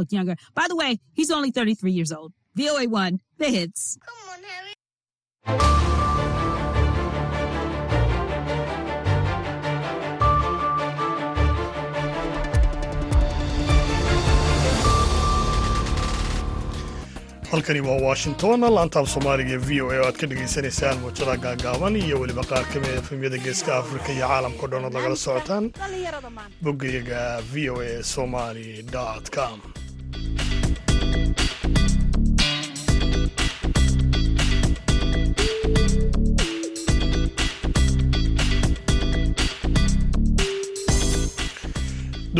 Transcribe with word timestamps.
look 0.00 0.10
younger. 0.18 0.36
By 0.54 0.66
the 0.68 0.76
way, 0.82 0.98
he's 1.14 1.30
only 1.30 1.50
33 1.50 1.92
years 1.92 2.12
old. 2.12 2.32
VOA1, 2.58 3.18
the 3.38 3.50
hits. 3.58 3.96
Come 4.04 4.28
on, 4.34 4.42
Harry. 4.50 5.80
halkani 17.50 17.80
waa 17.80 18.00
washington 18.08 18.60
laantaab 18.60 19.06
soomaaliga 19.14 19.58
v 19.68 19.80
o 19.82 19.90
a 19.90 19.96
oo 19.98 20.04
aad 20.08 20.16
ka 20.20 20.26
dhagaysanaysaan 20.30 20.98
muujada 21.02 21.36
gaagaaban 21.44 21.96
iyo 22.02 22.20
weliba 22.22 22.44
qaar 22.50 22.64
ka 22.72 22.76
mid 22.82 22.90
efemyada 23.00 23.38
geeska 23.46 23.70
afrika 23.80 24.08
iyo 24.16 24.26
caalamkao 24.28 24.68
dhan 24.72 24.84
ood 24.88 24.94
nagala 24.98 25.16
socotaan 25.26 25.64
boggayaga 26.64 27.20
v 27.52 27.70
o 27.70 27.74
a 27.82 28.02
somali 28.14 28.66
com 29.36 29.58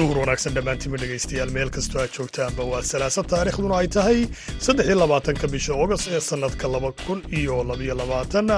duhur 0.00 0.16
wanaagsan 0.22 0.54
dhammaantiinma 0.56 0.98
dhegaystayaal. 1.02 1.50
Meel 1.56 1.70
kastoo 1.76 2.00
aad 2.02 2.12
joogtaanba 2.16 2.64
waa 2.72 2.82
salaasa 2.90 3.22
taariikhduna 3.32 3.76
ay 3.80 3.88
tahay 3.96 4.18
saddex 4.66 4.86
iyo 4.90 4.96
labaatanka 5.02 5.46
bisha 5.54 5.72
ogost 5.84 6.06
ee 6.16 6.20
sannadka 6.30 6.66
laba 6.74 6.90
kun 7.04 7.20
iyo 7.40 7.56
labayo 7.70 7.94
labaatan. 8.02 8.48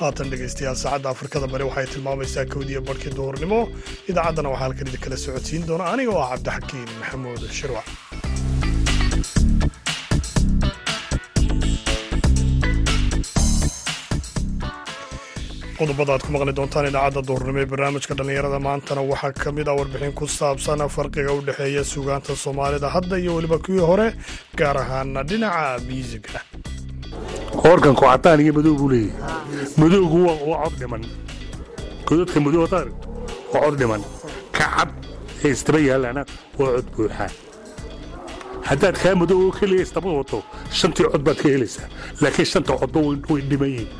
Haatan 0.00 0.30
dhegaystayaal 0.32 0.76
saacadda 0.84 1.08
afrikada 1.14 1.46
bari 1.52 1.64
waxay 1.70 1.86
tilmaamaysaa 1.94 2.44
kowdiya 2.54 2.80
barhkii 2.88 3.12
duhurnimo. 3.18 3.60
Idaacaddana 4.10 4.48
waxaa 4.52 4.64
halkan 4.64 4.88
idinkala 4.90 5.16
socodsiin 5.24 5.62
doona 5.68 5.84
aniga 5.92 6.12
oo 6.16 6.22
ah 6.26 6.30
cabdixakiin 6.34 6.88
maxamuud 7.00 7.42
shirwac 7.58 7.86
qodobada 15.78 16.12
aad 16.14 16.22
ku 16.26 16.30
maqli 16.34 16.52
doontaan 16.58 16.86
idaacadda 16.90 17.22
duhurnimo 17.28 17.58
ee 17.62 17.68
barnaamijka 17.72 18.14
dhallinyarada 18.18 18.58
maantana. 18.68 19.00
Waxaa 19.12 19.32
ka 19.42 19.48
mid 19.56 19.68
ah 19.70 19.74
warbixin 19.78 20.12
ku 20.18 20.24
saabsan 20.38 20.80
farqiga 20.96 21.32
u 21.38 21.40
dhexeeya 21.48 21.82
sugaanta 21.92 22.32
soomaalida 22.44 22.88
hadda 22.96 23.14
iyo 23.22 23.32
weliba 23.36 23.58
kuwii 23.64 23.84
hore 23.90 24.06
gaar 24.58 24.76
ahaana 24.82 25.22
dhinaca 25.30 25.78
miisiga 25.88 26.40
organku 27.72 28.02
cadaan 28.10 28.40
iyo 28.44 28.52
madow 28.58 28.74
buu 28.80 28.88
leeyahay. 28.92 29.72
Madowgu 29.80 30.18
waa 30.50 30.58
cod 30.64 30.74
dhiman. 30.80 31.02
Godadka 32.06 32.38
madow 32.46 32.62
aragto 32.66 33.06
waa 33.52 33.60
cod 33.64 33.76
dhiman. 33.80 34.02
Ka 34.56 34.66
cad 34.76 34.90
ee 35.44 35.50
istaba 35.56 35.78
yaallana 35.88 36.22
waa 36.58 36.70
cod 36.76 36.86
buuxaa 36.96 37.30
haddaad 38.68 38.96
kaa 39.02 39.14
madow 39.22 39.38
oo 39.46 39.52
keliya 39.58 39.82
istaba 39.86 40.10
wato 40.20 40.38
shantii 40.78 41.06
cod 41.12 41.22
baad 41.26 41.38
ka 41.42 41.48
helaysaa. 41.54 41.88
Laakiin 42.22 42.48
shanta 42.52 42.72
codba 42.80 42.98
way 43.30 43.42
dhiman 43.50 43.70
yihiin 43.74 43.90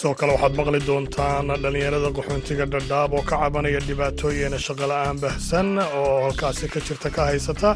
sidoo 0.00 0.14
kale 0.20 0.32
waxaad 0.34 0.54
maqli 0.58 0.80
doontaan 0.88 1.46
dhallinyarada 1.62 2.10
qaxoontiga 2.18 2.64
dhadhaab 2.74 3.10
oo 3.18 3.22
ka 3.30 3.36
cabanaya 3.42 3.80
dhibaatooyin 3.88 4.54
shaqola'aan 4.66 5.16
bahsan 5.24 5.68
oo 6.00 6.14
halkaasi 6.24 6.66
ka 6.74 6.80
jirta 6.86 7.08
ka 7.16 7.22
haysata. 7.30 7.70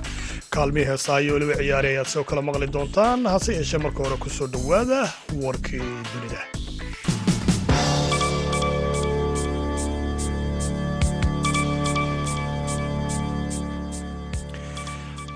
Kaalmii 0.55 0.87
heesaa 0.91 1.19
iyo 1.25 1.33
weliba 1.37 1.57
ciyaari 1.61 1.89
ayaad 1.93 2.09
sidoo 2.13 2.27
kale 2.31 2.43
maqli 2.49 2.67
doontaan 2.77 3.21
hase 3.33 3.51
yeeshee 3.59 3.81
marka 3.85 4.01
hore 4.05 4.17
ku 4.25 4.29
soo 4.37 4.49
dhowaada 4.55 5.01
warkii 5.45 5.85
dunida. 6.13 6.41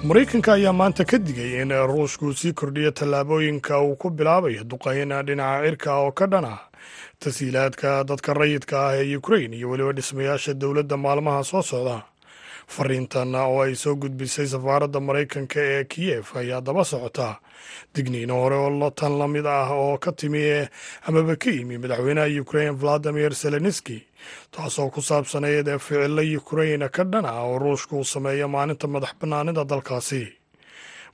Maraykanka 0.05 0.53
ayaa 0.55 0.73
maanta 0.73 1.05
ka 1.05 1.19
digay 1.19 1.61
in 1.63 1.71
ruushku 1.91 2.33
sii 2.35 2.53
kordhiyo 2.53 2.91
tallaabooyinka 2.91 3.81
uu 3.83 3.97
ku 3.97 4.11
bilaabayo 4.11 4.65
duqayn 4.65 5.11
dhinaca 5.27 5.63
cirka 5.67 5.91
oo 5.99 6.13
ka 6.13 6.27
dhan 6.27 6.45
ah 6.45 6.59
tasiilaadka 7.23 8.05
dadka 8.09 8.35
rayidka 8.35 8.77
ah 8.89 8.95
ee 8.97 9.17
ukrain 9.17 9.53
iyo 9.55 9.71
weliba 9.71 9.93
dhismayaasha 9.93 10.55
dowladda 10.55 10.97
maalmaha 10.97 11.43
soo 11.45 11.63
socda 11.63 12.03
fariintan 12.75 13.35
oo 13.35 13.63
ay 13.65 13.75
soo 13.75 13.95
gudbisay 14.03 14.47
safaaradda 14.47 15.01
maraykanka 15.01 15.61
ee 15.61 15.85
kiyef 15.85 16.37
ayaa 16.37 16.61
daba 16.61 16.85
socota 16.85 17.29
digniino 17.95 18.35
hore 18.43 18.57
oo 18.57 18.91
tan 18.91 19.19
la 19.19 19.27
mid 19.29 19.47
ah 19.47 19.67
oo 19.75 19.99
ka 19.99 20.13
timi 20.13 20.43
amaba 21.09 21.35
ka 21.43 21.51
yimi 21.51 21.79
madaxweynaha 21.83 22.41
ukrain 22.43 22.75
valadimir 22.81 23.33
zelenski 23.35 23.99
taasoo 24.55 24.91
ku 24.95 25.01
saabsanayd 25.03 25.69
ee 25.69 25.79
ficilo 25.79 26.23
ukrain 26.41 26.87
ka 26.97 27.03
dhan 27.05 27.27
ah 27.27 27.43
oo 27.51 27.59
ruushka 27.59 27.97
uu 27.97 28.05
sameeya 28.05 28.47
maalinta 28.49 28.87
madax 28.87 29.13
bannaanida 29.21 29.65
dalkaasi 29.65 30.23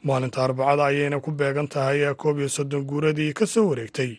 maalinta 0.05 0.45
arbacada 0.45 0.85
ayayna 0.87 1.21
ku 1.21 1.31
beegan 1.33 1.69
tahay 1.69 2.05
koob 2.15 2.39
iyo 2.39 2.49
soddon 2.49 2.85
guuradii 2.85 3.33
ka 3.33 3.47
soo 3.47 3.69
wareegtay. 3.71 4.19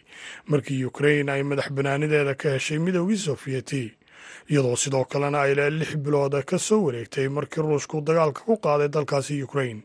Markii 0.50 0.86
ukrain 0.86 1.30
ay 1.30 1.44
madax 1.44 1.70
bannaanideeda 1.72 2.34
ka 2.36 2.50
heshay 2.58 2.80
midoogii 2.80 3.18
sofiyeeti 3.18 3.94
iyadoo 4.50 4.76
sidoo 4.76 5.06
kalena 5.06 5.42
ay 5.42 5.54
lix 5.56 5.96
bilood 5.98 6.34
ka 6.46 6.58
soo 6.58 6.82
wareegtay 6.86 7.28
markii 7.30 7.62
ruushku 7.62 8.02
dagaalka 8.02 8.42
ku 8.46 8.58
qaaday 8.58 8.90
dalkaasi 8.90 9.44
ukrain 9.44 9.84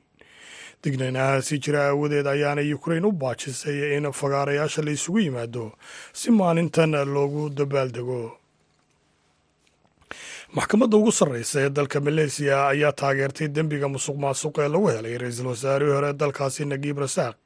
dignaanahaasi 0.85 1.59
jira 1.59 1.81
aawadeed 1.89 2.27
ayaana 2.27 2.63
ukrain 2.75 3.05
u 3.05 3.13
baajisay 3.13 3.97
in 3.97 4.13
fagaarayaasha 4.13 4.83
la 4.83 4.91
isugu 4.91 5.19
yimaado 5.21 5.73
si 6.13 6.31
maalintan 6.31 6.93
loogu 7.15 7.51
dabaaldego 7.51 8.40
maxkamadda 10.57 10.97
ugu 10.97 11.13
sarreysa 11.19 11.61
ee 11.65 11.71
dalka 11.77 11.99
maleesiya 12.07 12.57
ayaa 12.73 12.93
taageertay 13.01 13.49
dembiga 13.57 13.89
musuq 13.95 14.17
maasuq 14.25 14.55
ee 14.65 14.69
lagu 14.75 14.89
helay 14.95 15.15
ra'iisul 15.23 15.47
wasaarihii 15.53 15.95
hore 15.97 16.11
dalkaasi 16.21 16.63
nagiib 16.73 16.99
rasaaq 17.05 17.37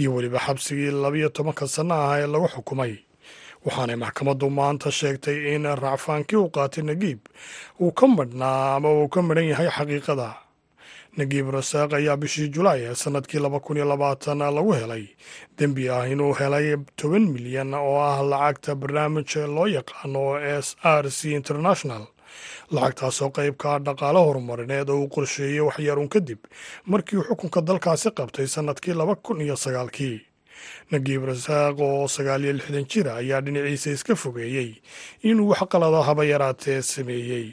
iyo 0.00 0.10
weliba 0.14 0.38
xabsigii 0.46 0.90
labiyo 1.04 1.28
tobanka 1.36 1.68
sanno 1.74 1.94
ah 1.94 2.16
ee 2.20 2.26
lagu 2.26 2.48
xukumay. 2.54 2.92
Waxaanay 3.64 3.96
maxkamaddu 4.04 4.46
maanta 4.58 4.88
sheegtay 4.98 5.38
in 5.54 5.64
racfaankii 5.84 6.36
uu 6.42 6.50
qaatay 6.56 6.84
nagiib 6.90 7.20
uu 7.80 7.92
ka 7.98 8.06
madhnaa 8.06 8.76
ama 8.76 8.88
uu 8.98 9.08
ka 9.08 9.20
madhan 9.22 9.44
yahay 9.52 9.68
xaqiiqada. 9.76 10.28
Nagiib 11.18 11.46
rasaaq 11.56 11.90
ayaa 11.98 12.16
bishii 12.22 12.48
julaay 12.54 12.80
ee 12.88 12.94
sannadkii 13.02 13.40
laba 13.44 13.60
kun 13.60 13.76
iyo 13.76 13.84
labaatan 13.92 14.38
lagu 14.56 14.72
helay. 14.80 15.04
Dembi 15.58 15.88
ah 15.96 16.08
inuu 16.12 16.32
helay 16.40 16.76
toban 16.96 17.24
milyan 17.34 17.74
oo 17.74 18.00
ah 18.00 18.22
lacagta 18.30 18.72
barnaamij 18.80 19.32
loo 19.56 19.66
yaqaano 19.76 20.24
s 20.64 20.68
r 20.82 21.04
c 21.10 21.36
international 21.40 22.04
lacagtaasoo 22.74 23.30
qayb 23.36 23.54
ka 23.62 23.68
ah 23.74 23.80
dhaqaale 23.86 24.20
horumarineed 24.26 24.88
oo 24.90 24.98
uu 25.02 25.08
qorsheeyey 25.14 25.60
waxyaruun 25.68 26.08
kadib 26.14 26.40
markii 26.92 27.16
uu 27.18 27.26
xukunka 27.28 27.60
dalkaasi 27.68 28.10
qabtay 28.18 28.46
sannadkii 28.54 28.94
laba 29.00 29.14
kun 29.16 29.40
iyo 29.40 29.56
sagaalkii. 29.56 30.16
Nagiib 30.92 31.22
rasaaq 31.30 31.76
oo 31.80 32.08
sagaal 32.16 32.44
iyo 32.44 32.52
lixdan 32.58 32.86
jira 32.90 33.12
ayaa 33.20 33.40
dhinaciisa 33.44 33.90
iska 33.96 34.14
fogeeyey 34.22 34.70
inuu 35.28 35.48
wax 35.50 35.62
qalado 35.72 36.02
haba 36.08 36.24
yaraatee 36.32 36.82
sameeyey. 36.82 37.46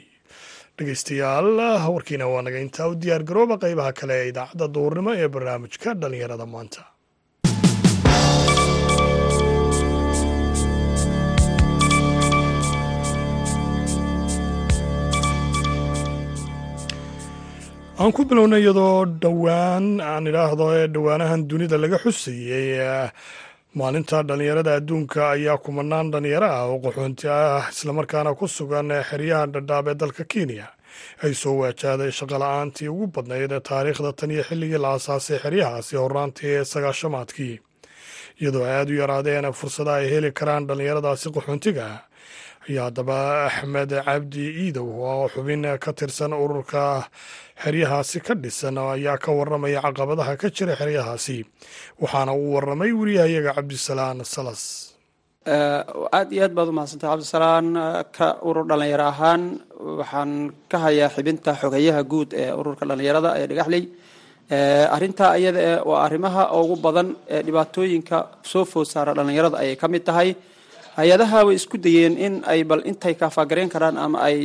Dhegeystayaal 0.78 1.48
warkiina 1.94 2.26
waa 2.32 2.42
naga 2.42 2.58
intaa 2.60 2.88
u 2.88 2.94
diyaar 3.02 3.22
garooba 3.28 3.56
qaybaha 3.62 3.92
kale 3.98 4.14
ee 4.22 4.28
idaacadda 4.30 4.66
duurnimo 4.74 5.10
ee 5.22 5.28
barnaamijka 5.34 5.94
dhallinyarada 6.00 6.46
maanta 6.54 6.82
aan 18.00 18.12
ku 18.12 18.22
bilowna 18.28 18.56
iyadoo 18.62 19.04
dhowaan 19.22 19.86
aan 20.10 20.24
idhaahdo 20.30 20.66
ee 20.78 20.86
dhowaanahan 20.94 21.42
dunida 21.50 21.76
laga 21.82 21.98
xusayey 22.04 23.10
maalinta 23.78 24.18
dhallinyarada 24.28 24.72
adduunka 24.78 25.20
ayaa 25.34 25.58
kumanaan 25.64 26.06
dhallinyaro 26.12 26.48
ah 26.58 26.64
oo 26.70 26.78
qaxoonti 26.84 27.26
ah 27.28 27.64
islamarkaana 27.74 28.30
ku 28.38 28.46
sugan 28.56 28.88
xeryaha 29.10 29.46
dhadhaab 29.54 29.86
ee 29.90 29.94
dalka 30.02 30.24
kenya. 30.32 30.66
Ay 31.24 31.32
soo 31.40 31.54
waajahday 31.60 32.10
shaqola'aantii 32.18 32.88
ugu 32.94 33.06
badnayd 33.14 33.52
ee 33.56 33.60
taariikhda 33.70 34.10
tan 34.18 34.30
iyo 34.34 34.42
xilligii 34.48 34.78
la 34.84 34.88
aasaasay 34.94 35.38
xeryahaasi 35.44 35.94
horaantii 36.02 36.52
ee 36.58 36.64
sagaashamaadkii 36.72 37.54
iyadoo 38.40 38.64
aad 38.76 38.88
u 38.94 39.00
yaraadeen 39.02 39.46
fursada 39.60 39.92
ay 39.98 40.06
heli 40.12 40.30
karaan 40.38 40.66
dhallinyaradaasi 40.68 41.26
qaxoontiga 41.36 41.86
ayaa 42.68 42.84
haddaba 42.88 43.18
axmed 43.48 43.90
cabdi 44.06 44.44
iidow 44.64 44.88
oo 45.10 45.28
xubin 45.34 45.62
ka 45.84 45.90
tirsan 45.98 46.32
ururka 46.44 46.84
xeryahaasi 47.62 48.18
ka 48.26 48.34
dhisan 48.42 48.76
ayaa 48.78 49.16
ka 49.24 49.30
waramaya 49.38 49.80
caqabadaha 49.86 50.36
ka 50.40 50.48
jira 50.56 50.74
xeryahaasi. 50.80 51.36
Waxaana 52.02 52.32
uu 52.40 52.52
waramay 52.54 52.92
weriyahayaga 53.00 53.52
cabdisalaan 53.56 54.20
salas. 54.34 54.62
Aad 56.18 56.28
iyo 56.34 56.42
aad 56.46 56.52
baad 56.56 56.68
umahadsantay 56.72 57.08
cabdisalaan 57.12 57.66
ka 58.16 58.26
urur 58.48 58.64
dhallinyaro 58.70 59.06
ahaan 59.12 59.42
waxaan 60.00 60.30
ka 60.70 60.76
hayaa 60.84 61.10
xibinta 61.16 61.50
xogeyaha 61.60 62.02
guud 62.12 62.30
ee 62.42 62.50
ururka 62.60 62.84
dhallinyarada 62.90 63.30
ee 63.40 63.46
dhagaxley 63.50 63.84
arrintaa 64.96 65.32
iyada 65.40 65.82
waa 65.88 66.00
arrimaha 66.06 66.42
ugu 66.60 66.76
badan 66.84 67.08
ee 67.34 67.40
dhibaatooyinka 67.46 68.16
soo 68.50 68.64
food 68.72 68.86
saara 68.92 69.12
dhallinyarada 69.18 69.56
ayay 69.62 69.76
ka 69.82 69.86
mid 69.94 70.04
tahay 70.08 70.28
hay'adaha 70.98 71.38
way 71.46 71.54
isku 71.60 71.76
dayeen 71.86 72.14
in 72.26 72.34
ay 72.52 72.60
bal 72.70 72.82
intay 72.90 73.14
kaafagareyn 73.20 73.70
karaan 73.74 73.96
ama 74.04 74.18
ay 74.28 74.38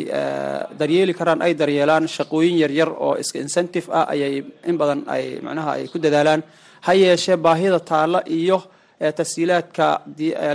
daryeeli 0.80 1.14
karaan 1.20 1.42
ay 1.46 1.54
daryeelaan 1.62 2.06
shaqooyin 2.16 2.56
yaryar 2.64 2.90
oo 3.06 3.14
iska 3.24 3.38
incentive 3.46 3.88
ah 4.00 4.06
ayay 4.14 4.34
in 4.70 4.76
badan 4.82 5.02
ay 5.16 5.24
macnaha 5.46 5.72
ay 5.78 5.88
ku 5.92 5.98
dadaalaan. 6.06 6.42
Ha 6.86 6.92
yeeshee 6.94 7.38
baahida 7.46 7.80
taalla 7.80 8.20
iyo 8.40 8.58
tashiilaadka 9.20 9.88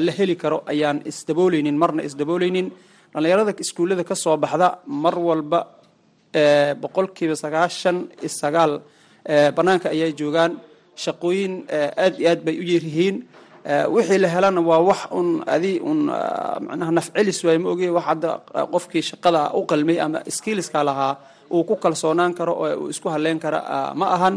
la 0.07 0.13
heli 0.19 0.37
karo 0.43 0.59
ayaan 0.73 0.99
isdabooleynin 1.11 1.77
marna 1.83 2.03
isdabooleynin 2.09 2.67
dhallinyarada 3.13 3.53
iskuullada 3.65 4.05
ka 4.11 4.15
soo 4.15 4.37
baxda 4.45 4.69
mar 4.87 5.15
walba 5.29 5.61
boqolkiiba 6.83 7.35
sagaashan 7.45 7.97
iyo 8.23 8.31
sagaal 8.43 8.73
bannaanka 9.57 9.89
ayay 9.95 10.13
joogaan. 10.21 10.53
Shaqooyin 11.05 11.53
aad 12.05 12.15
iyo 12.21 12.29
aad 12.33 12.41
bay 12.47 12.57
u 12.63 12.65
yaryihiin 12.75 13.17
wixii 13.95 14.19
la 14.25 14.29
helana 14.35 14.61
waa 14.71 14.81
wax 14.89 15.01
un 15.19 15.29
adi 15.55 15.73
un 15.91 15.99
macnaha 16.69 16.91
nafcelis 16.99 17.39
waay 17.47 17.59
ma 17.65 17.69
oge 17.75 17.89
wax 17.97 18.05
hadda 18.09 18.31
qofkii 18.73 19.03
shaqada 19.11 19.41
u 19.59 19.67
qalmay 19.71 19.99
ama 20.05 20.19
skillska 20.37 20.81
lahaa 20.89 21.15
uu 21.57 21.65
ku 21.69 21.75
kalsoonaan 21.77 22.33
karo 22.39 22.53
oo 22.65 22.69
uu 22.83 22.89
isku 22.95 23.09
halleyn 23.15 23.39
kara 23.45 23.61
ma 24.01 24.07
ahan. 24.17 24.35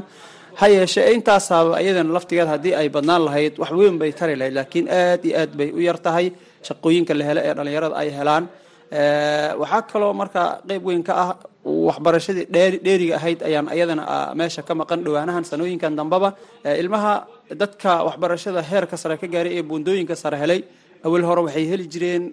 Ha 0.60 0.66
yeeshee 0.68 1.14
intaasaaba 1.16 1.80
iyadana 1.84 2.12
laftigeed 2.16 2.48
haddii 2.54 2.74
ay 2.76 2.88
badnaan 2.96 3.22
lahayd 3.28 3.54
wax 3.62 3.72
weyn 3.80 3.96
bay 4.02 4.12
tari 4.20 4.36
lahayd 4.40 4.54
laakiin 4.60 4.88
aad 5.02 5.22
iyo 5.26 5.36
aad 5.42 5.52
bay 5.60 5.70
u 5.72 5.80
yar 5.88 5.98
tahay. 6.06 6.28
Shaqooyinka 6.68 7.14
la 7.20 7.24
helo 7.30 7.42
ee 7.48 7.54
dhallinyarada 7.58 7.96
ay 8.02 8.10
helaan 8.20 8.44
waxaa 8.92 9.82
kaloo 9.92 10.14
markaa 10.14 10.60
qeyb 10.68 10.84
weyn 10.86 11.04
ka 11.04 11.14
ah 11.24 11.36
waxbarashadii 11.64 12.46
dheeriga 12.84 13.16
ahayd 13.16 13.40
ayaan 13.44 13.68
iyadana 13.76 14.34
meesha 14.36 14.62
ka 14.64 14.74
maqan 14.76 15.04
dhowaanahan 15.04 15.44
sanooyinkan 15.44 15.96
dambaba. 15.96 16.36
Ilmaha 16.66 17.26
dadka 17.56 18.04
waxbarashada 18.08 18.62
heerka 18.62 18.98
sare 18.98 19.18
ka 19.18 19.28
gaaray 19.28 19.58
ee 19.60 19.64
buundooyinka 19.64 20.16
sare 20.16 20.36
helay 20.38 20.64
awal 21.06 21.24
hore 21.24 21.42
waxay 21.48 21.66
heli 21.72 21.88
jireen 21.88 22.24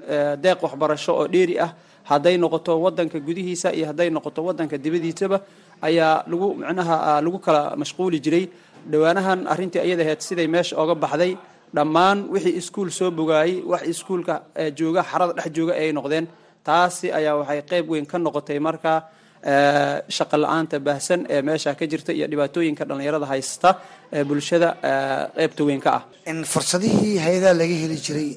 deeq 0.42 0.58
waxbarasho 0.62 1.12
oo 1.14 1.26
dheeri 1.28 1.58
ah. 1.60 1.74
Hadday 2.10 2.36
noqoto 2.38 2.72
wadanka 2.80 3.20
gudihiisa 3.20 3.72
iyo 3.76 3.86
hadday 3.86 4.10
noqoto 4.10 4.40
wadanka 4.48 4.78
dibadiisaba 4.78 5.40
ayaa 5.82 6.24
lagu 6.26 6.54
micnaha 6.56 7.20
lagu 7.20 7.38
kala 7.38 7.76
mashquuli 7.76 8.18
jiray. 8.20 8.48
Dhowaanahan 8.90 9.46
arrintii 9.46 9.84
iyada 9.86 10.02
ahayd 10.02 10.20
siday 10.26 10.48
meesha 10.48 10.74
oga 10.82 10.94
baxday. 10.94 11.36
Dhammaan 11.76 12.18
wixii 12.32 12.56
iskuul 12.60 12.90
soo 12.90 13.10
bogaayey 13.10 13.60
wax 13.70 13.82
iskuulka 13.92 14.34
jooga 14.78 15.02
xarada 15.04 15.32
dhex 15.36 15.52
jooga 15.56 15.72
ay 15.76 15.92
noqdeen 15.92 16.26
taasi 16.66 17.06
ayaa 17.18 17.34
waxay 17.40 17.60
qeyb 17.70 17.86
weyn 17.92 18.06
ka 18.10 18.16
noqotay 18.18 18.58
marka 18.68 18.92
shaqa 20.16 20.36
la'aanta 20.42 20.76
baahsan 20.86 21.20
ee 21.34 21.40
meesha 21.48 21.70
ka 21.78 21.84
jirta 21.92 22.12
iyo 22.18 22.26
dhibaatooyinka 22.32 22.82
dhallinyarada 22.88 23.26
haysta 23.32 23.70
ee 24.16 24.24
bulshada 24.28 24.68
qeybta 25.38 25.62
weyn 25.68 25.80
ka 25.84 25.90
ah. 25.98 26.02
Fursadihii 26.52 27.16
hay'adaha 27.24 27.54
laga 27.60 27.76
heli 27.82 27.96
jiray 28.06 28.30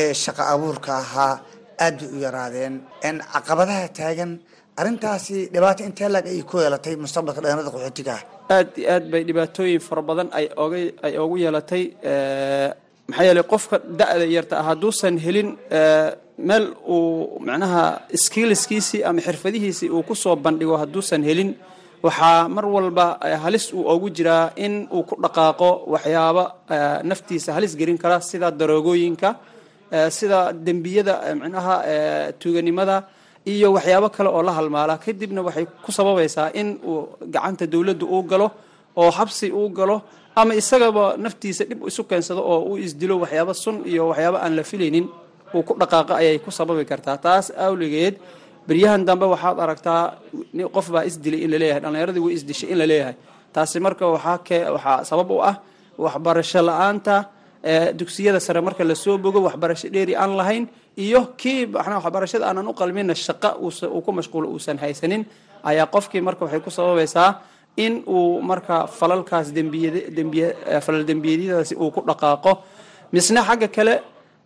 ee 0.00 0.12
shaqa 0.24 0.42
abuurka 0.54 0.92
ahaa 1.02 1.34
aad 1.86 1.96
bay 2.00 2.10
u 2.16 2.18
yaraadeen. 2.26 2.74
Caqabadaha 3.34 3.88
taagan 3.98 4.30
arrintaasi 4.80 5.36
dhibaato 5.54 5.82
intee 5.88 6.08
lag 6.14 6.24
ay 6.32 6.40
ku 6.50 6.56
yeelatay 6.64 6.94
mustaqbalka 7.04 7.40
dhallinyarada 7.42 7.70
qaxootiga 7.74 8.14
ah 8.18 8.22
aad 8.56 8.68
iyo 8.80 8.86
aad 8.94 9.04
bay 9.12 9.22
dhibaatooyin 9.28 9.80
fara 9.88 10.02
badan 10.08 10.28
ay 10.38 10.46
oga 10.64 10.78
ay 11.06 11.14
ogu 11.24 11.36
yeelatay 11.44 11.82
maxaa 13.08 13.24
yeelay 13.28 13.46
qofka 13.52 13.76
da-da 14.00 14.26
yarta 14.36 14.54
ah 14.60 14.64
hadduusan 14.70 15.14
helin 15.24 15.48
meel 16.38 16.74
uu 16.88 17.40
macnaha 17.46 17.84
skillskiisii 18.24 19.02
ama 19.08 19.20
xirfadihiisii 19.26 19.88
uu 19.90 20.02
ku 20.08 20.14
soo 20.14 20.36
bandhigo 20.36 20.76
hadduusan 20.82 21.22
helin 21.28 21.50
waxaa 22.04 22.48
mar 22.48 22.64
walba 22.66 23.06
halis 23.44 23.72
uu 23.72 23.84
ogu 23.92 24.10
jiraa 24.16 24.52
in 24.64 24.74
uu 24.92 25.02
ku 25.08 25.14
dhaqaaqo 25.24 25.68
waxyaaba 25.92 26.44
naftiisa 27.10 27.52
halis 27.56 27.72
gelin 27.80 27.98
kara 27.98 28.20
sida 28.20 28.50
daroogooyinka 28.50 29.28
sida 30.18 30.52
dembiyada 30.52 31.14
macnaha 31.40 31.74
tuuganimada 32.40 32.96
iyo 33.52 33.68
waxyaabo 33.76 34.08
kale 34.10 34.28
oo 34.28 34.42
la 34.42 34.52
halmaala. 34.58 34.98
Kadibna 35.04 35.40
waxay 35.46 35.66
ku 35.84 35.90
sababaysaa 35.98 36.50
in 36.60 36.68
uu 36.90 36.98
gacanta 37.34 37.64
dowladda 37.66 38.04
uu 38.14 38.22
galo 38.30 38.50
oo 39.00 39.10
xabsi 39.18 39.46
uu 39.58 39.68
galo 39.78 39.96
ama 40.36 40.52
isagaba 40.60 41.14
naftiisa 41.24 41.64
dhib 41.64 41.80
isu 41.90 42.02
keensado 42.10 42.42
oo 42.52 42.60
uu 42.70 42.76
isdilo 42.86 43.14
waxyaabo 43.22 43.52
sun 43.54 43.76
iyo 43.90 44.02
waxyaabo 44.10 44.36
aan 44.44 44.52
la 44.58 44.62
filaynin 44.70 45.06
uu 45.54 45.62
ku 45.62 45.72
dhaqaaqa 45.80 46.14
ayay 46.20 46.38
ku 46.44 46.50
sababi 46.50 46.84
kartaa. 46.84 47.16
Taas 47.18 47.50
awligeed 47.66 48.14
beryahan 48.68 49.04
dambe 49.08 49.26
waxaad 49.30 49.58
aragtaa 49.64 50.02
qof 50.74 50.86
baa 50.94 51.04
isdilay 51.10 51.40
in 51.44 51.50
la 51.54 51.58
leeyahay 51.62 51.80
dhallinyaradii 51.84 52.22
way 52.26 52.34
isdishay 52.38 52.68
in 52.72 52.78
la 52.82 52.86
leeyahay 52.90 53.14
taasi 53.54 53.78
marka 53.80 54.04
waxaa 54.10 55.04
sabab 55.10 55.30
u 55.30 55.38
ah 55.50 55.54
waxbarasho 56.04 56.60
la'aanta 56.68 57.16
dugsiyada 57.98 58.40
sare 58.40 58.60
marka 58.60 58.82
la 58.84 58.94
soo 58.94 59.16
bogo 59.18 59.40
waxbarasho 59.46 59.88
dheeri 59.94 60.14
aan 60.16 60.32
lahayn 60.40 60.64
iyo 60.98 61.20
kii 61.40 61.70
waxbarashada 61.74 62.44
aanan 62.50 62.66
u 62.66 62.74
qalmina 62.80 63.14
shaqa 63.14 63.56
uu 63.62 64.00
ku 64.06 64.10
mashquulo 64.18 64.46
uusan 64.54 64.78
haysanin 64.82 65.22
ayaa 65.70 65.86
qofkii 65.94 66.20
marka 66.28 66.44
waxay 66.44 66.60
ku 66.66 66.70
sababaysaa 66.70 67.30
in 67.84 68.02
uu 68.06 68.42
marka 68.50 68.86
falalkaas 68.98 69.46
falal 70.84 71.04
uu 71.82 71.90
ku 71.94 72.00
dhaqaaqo. 72.08 72.52
Misna 73.12 73.40
xagga 73.48 73.68
kale 73.68 73.94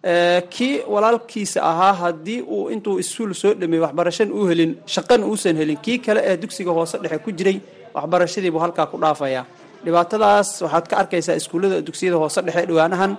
kii 0.05 0.81
walaalkiisa 0.89 1.61
ahaa 1.63 1.93
haddii 1.93 2.41
uu 2.43 2.69
intuu 2.71 2.99
iskuul 2.99 3.35
soo 3.35 3.53
dhameeyey 3.55 3.83
waxbarashan 3.85 4.33
uu 4.33 4.47
helin 4.49 4.73
shaqana 4.87 5.27
uusan 5.27 5.57
helin 5.57 5.77
kii 5.77 5.99
kale 5.99 6.21
ee 6.25 6.37
dugsiga 6.37 6.73
hoose 6.73 6.99
dhexe 7.03 7.19
ku 7.25 7.31
jiray 7.33 7.61
waxbarashadiibuu 7.95 8.59
halkaa 8.65 8.87
ku 8.87 8.97
dhaafaya. 8.99 9.45
Dhibaatadaas 9.85 10.63
waxaad 10.63 10.87
ka 10.89 10.97
arkaysaa 11.03 11.37
iskuullada 11.37 11.81
dugsiyada 11.87 12.17
hoose 12.17 12.41
dhexe 12.47 12.67
dhowaanahan 12.67 13.17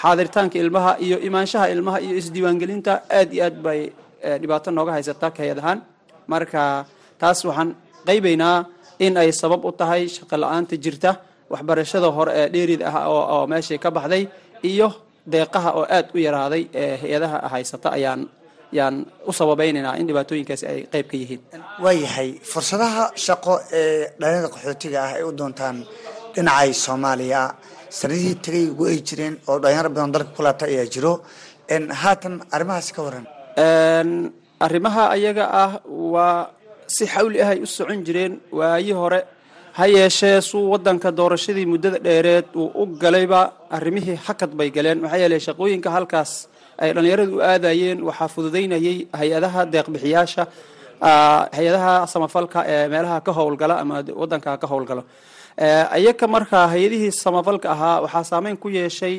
xaadiritaanka 0.00 0.58
ilmaha 0.58 0.96
iyo 0.98 1.18
imaanshaha 1.28 1.68
ilmaha 1.70 1.98
iyo 2.00 2.14
isdiiwaangelinta 2.20 2.92
aad 3.18 3.32
iyo 3.32 3.44
aad 3.44 3.56
bay 3.62 3.80
dhibaato 4.42 4.70
nooga 4.70 4.92
haysataa 4.92 5.30
kahayad 5.30 5.58
ahaan. 5.58 5.78
Marka 6.26 6.84
taas 7.18 7.44
waxaan 7.44 7.74
qaybaynaa 8.06 8.66
in 8.98 9.16
ay 9.16 9.30
sabab 9.32 9.64
u 9.64 9.70
tahay 9.72 10.08
shaqo 10.08 10.34
la'aanta 10.36 10.74
jirta 10.84 11.10
waxbarashada 11.50 12.10
hore 12.16 12.32
ee 12.40 12.48
dheerid 12.54 12.82
ah 12.82 13.06
oo 13.08 13.46
meeshay 13.46 13.78
ka 13.78 13.90
baxday 13.90 14.26
iyo 14.62 14.88
deeqaha 15.32 15.70
oo 15.78 15.84
aad 15.96 16.06
u 16.16 16.18
yaraaday 16.26 16.62
ee 16.82 16.92
hay'adaha 17.02 17.38
haysata 17.52 17.88
ayaan 17.98 18.20
yaan 18.78 18.94
u 19.28 19.32
sababaynaynaa 19.38 19.94
in 20.00 20.06
dhibaatooyinkaasi 20.08 20.64
ay 20.72 20.80
qayb 20.92 21.06
ka 21.10 21.16
yihiin. 21.22 21.40
Waayahay 21.84 22.30
fursadaha 22.52 23.04
shaqo 23.26 23.54
ee 23.80 24.12
dhalinyarada 24.20 24.48
qaxootiga 24.54 24.98
ah 25.06 25.12
ay 25.18 25.22
u 25.28 25.30
doontaan 25.40 25.76
dhinacay 26.34 26.70
soomaaliya. 26.84 27.42
Sanadihii 27.98 28.36
tagay 28.44 28.64
ugu 28.72 28.84
ay 28.92 28.98
jireen 29.08 29.34
oo 29.50 29.56
dhalinyaro 29.62 29.88
badan 29.94 30.12
dalka 30.14 30.30
ku 30.36 30.42
laabta 30.46 30.64
ayaa 30.72 30.86
jiro. 30.94 31.12
Haatan 32.02 32.34
arrimahaasi 32.54 32.90
ka 32.96 33.00
waran. 33.06 33.24
Arrimaha 34.66 35.02
ayaga 35.16 35.44
ah 35.64 35.72
waa 36.14 36.50
si 36.94 37.04
xawli 37.14 37.38
ah 37.44 37.50
ay 37.54 37.60
u 37.62 37.66
socon 37.76 38.00
jireen 38.06 38.32
waayi 38.58 38.92
hore 39.00 39.20
ha 39.78 39.84
yeeshee 39.96 40.40
suu 40.50 40.64
wadanka 40.72 41.08
doorashadii 41.18 41.66
muddada 41.72 41.98
dheereed 42.06 42.46
uu 42.60 42.70
u 42.82 42.86
galayba 43.02 43.40
arrimihii 43.76 44.16
hakad 44.26 44.50
bay 44.58 44.68
galeen. 44.76 44.98
Maxaa 45.02 45.20
yeeley 45.22 45.40
shaqooyinka 45.46 45.90
halkaas 45.96 46.30
ay 46.82 46.90
dhallinyaradu 46.94 47.32
u 47.38 47.40
aadayeen 47.52 47.98
waxaa 48.08 48.28
fududaynayay 48.34 48.96
hay'adaha 49.20 49.60
deeqbixiyaasha 49.74 50.42
hay'adaha 51.56 51.94
samafalka 52.12 52.58
ee 52.74 52.88
meelaha 52.92 53.18
ka 53.26 53.32
howlgala 53.38 53.74
ama 53.82 53.96
wadanka 54.22 54.50
ka 54.62 54.66
howlgalo 54.72 55.02
iyaka 56.00 56.24
markaa 56.34 56.66
hay'adihii 56.74 57.12
samafalka 57.24 57.66
ahaa 57.74 57.96
waxaa 58.04 58.24
saameyn 58.30 58.56
ku 58.62 58.68
yeeshay 58.78 59.16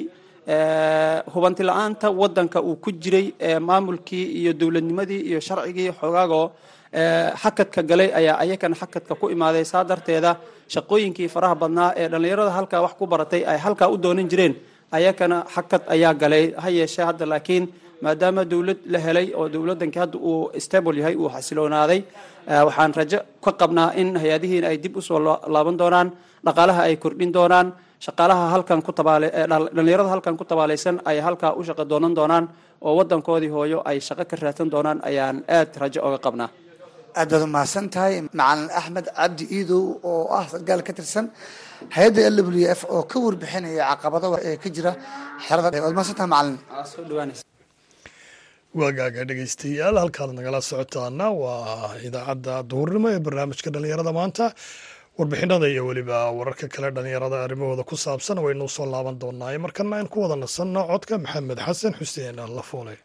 hubanti 1.33 1.63
la'aanta 1.69 2.07
wadanka 2.21 2.59
uu 2.69 2.75
ku 2.83 2.89
jiray 3.03 3.25
maamulkii 3.69 4.25
iyo 4.41 4.51
dowladnimadii 4.61 5.21
iyo 5.29 5.39
sharcigii 5.47 5.91
xoogaagoo 5.99 6.45
xakadka 6.93 7.81
galay 7.83 8.09
ayaa 8.19 8.37
ayakana 8.43 8.75
xakadka 8.75 9.13
ku 9.15 9.29
imaaday. 9.29 9.63
Saa 9.65 9.83
darteeda 9.83 10.37
shaqooyinkii 10.73 11.29
faraha 11.29 11.55
badnaa 11.55 11.93
ee 11.95 12.07
dhallinyarada 12.11 12.51
halkaa 12.57 12.81
wax 12.85 12.93
ku 12.99 13.05
baratay 13.07 13.41
ay 13.45 13.57
halkaa 13.57 13.87
u 13.93 13.97
doonan 13.97 14.27
jireen 14.29 14.55
ayakana 14.91 15.45
xakad 15.55 15.81
ayaa 15.87 16.13
galay. 16.13 16.53
Ha 16.57 16.69
yeeshee 16.69 17.05
hadda 17.05 17.25
laakiin 17.25 17.65
maadaama 18.01 18.45
dowlad 18.51 18.79
la 18.93 18.99
helay 19.05 19.27
oo 19.35 19.47
dowladankii 19.53 19.99
hadda 20.03 20.17
uu 20.17 20.51
stable 20.65 20.97
yahay 20.99 21.15
uu 21.15 21.29
xasiloonaaday 21.29 21.99
waxaan 22.67 22.93
rajo 22.99 23.19
ka 23.43 23.51
qabnaa 23.61 23.93
in 24.01 24.15
hay'adihiin 24.21 24.65
ay 24.65 24.77
dib 24.83 24.95
u 24.97 25.01
soo 25.01 25.19
laaban 25.53 25.77
doonaan 25.77 26.07
dhaqaalaha 26.45 26.81
ay 26.87 26.95
kordhin 27.03 27.31
doonaan 27.33 27.73
shaqaalaha 28.05 28.45
halkan 28.55 28.81
ku 28.81 28.91
tabaale 28.99 29.27
dhallinyarada 29.75 30.09
halkan 30.09 30.37
ku 30.39 30.43
tabaalaysan 30.51 31.01
ay 31.05 31.19
halkaa 31.19 31.51
u 31.59 31.61
shaqo 31.67 31.83
doonan 31.91 32.13
doonaan 32.15 32.45
oo 32.81 32.95
wadankoodii 32.99 33.51
hooyo 33.55 33.79
ay 33.89 33.99
shaqo 34.07 34.23
ka 34.29 34.35
raadsan 34.41 34.69
doonaan 34.73 34.99
ayaan 35.09 35.43
aad 35.57 35.69
rajo 35.81 35.99
oga 36.07 36.17
qabnaa 36.25 36.49
aad 37.19 37.29
baad 37.33 37.43
umahadsan 37.49 37.85
tahay. 37.95 38.13
Macalin 38.39 38.69
axmed 38.79 39.07
cabdi 39.17 39.43
iidow 39.57 39.83
oo 40.11 40.23
ah 40.37 40.45
sargaal 40.53 40.81
ka 40.87 40.91
tirsan 40.97 41.25
hay'adda 41.95 42.21
l 42.35 42.37
w 42.47 42.67
f 42.79 42.81
oo 42.95 43.03
ka 43.11 43.17
warbixinaya 43.25 43.83
caqabada 43.91 44.27
ee 44.49 44.55
ka 44.63 44.67
jira 44.75 44.91
xerada 45.45 45.77
waad 45.83 45.93
mahadsan 45.97 46.15
tahay 46.19 46.29
macalin. 46.33 46.55
Waagaaga 48.79 49.21
dhegaystayaal 49.29 49.95
halkaad 50.03 50.31
nagala 50.37 50.59
socotaana 50.69 51.27
waa 51.41 51.97
idaacadda 52.07 52.53
duhurnimo 52.71 53.07
ee 53.15 53.19
barnaamijka 53.25 53.69
dhallinyarada 53.73 54.11
maanta. 54.19 54.45
Warbixinada 55.19 55.67
iyo 55.73 55.81
weliba 55.89 56.17
wararka 56.37 56.65
kale 56.73 56.87
dhallinyarada 56.95 57.37
arrimahooda 57.45 57.83
ku 57.89 57.95
saabsan 58.05 58.37
waynu 58.45 58.65
soo 58.75 58.85
laaban 58.93 59.15
doonaa 59.21 59.57
markana 59.65 59.93
aynu 59.97 60.09
ku 60.13 60.17
wada 60.23 60.35
nasanno 60.43 60.81
codka 60.91 61.15
maxamed 61.25 61.59
xasan 61.67 61.93
xuseen 61.99 62.37
lafoole 62.57 62.95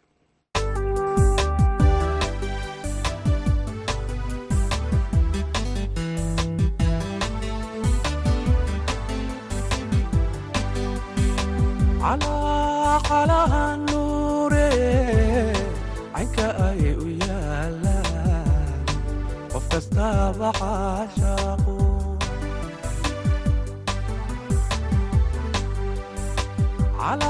calaqalaha 12.05 13.63
nuure 13.87 14.69
caynka 16.13 16.47
ay 16.67 16.81
u 17.05 17.07
yaalaan 17.21 18.83
qof 19.51 19.65
kastaaba 19.73 20.49
caashaaqu 20.59 21.75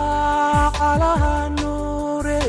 calaqalaha 0.05 1.33
nuure 1.59 2.39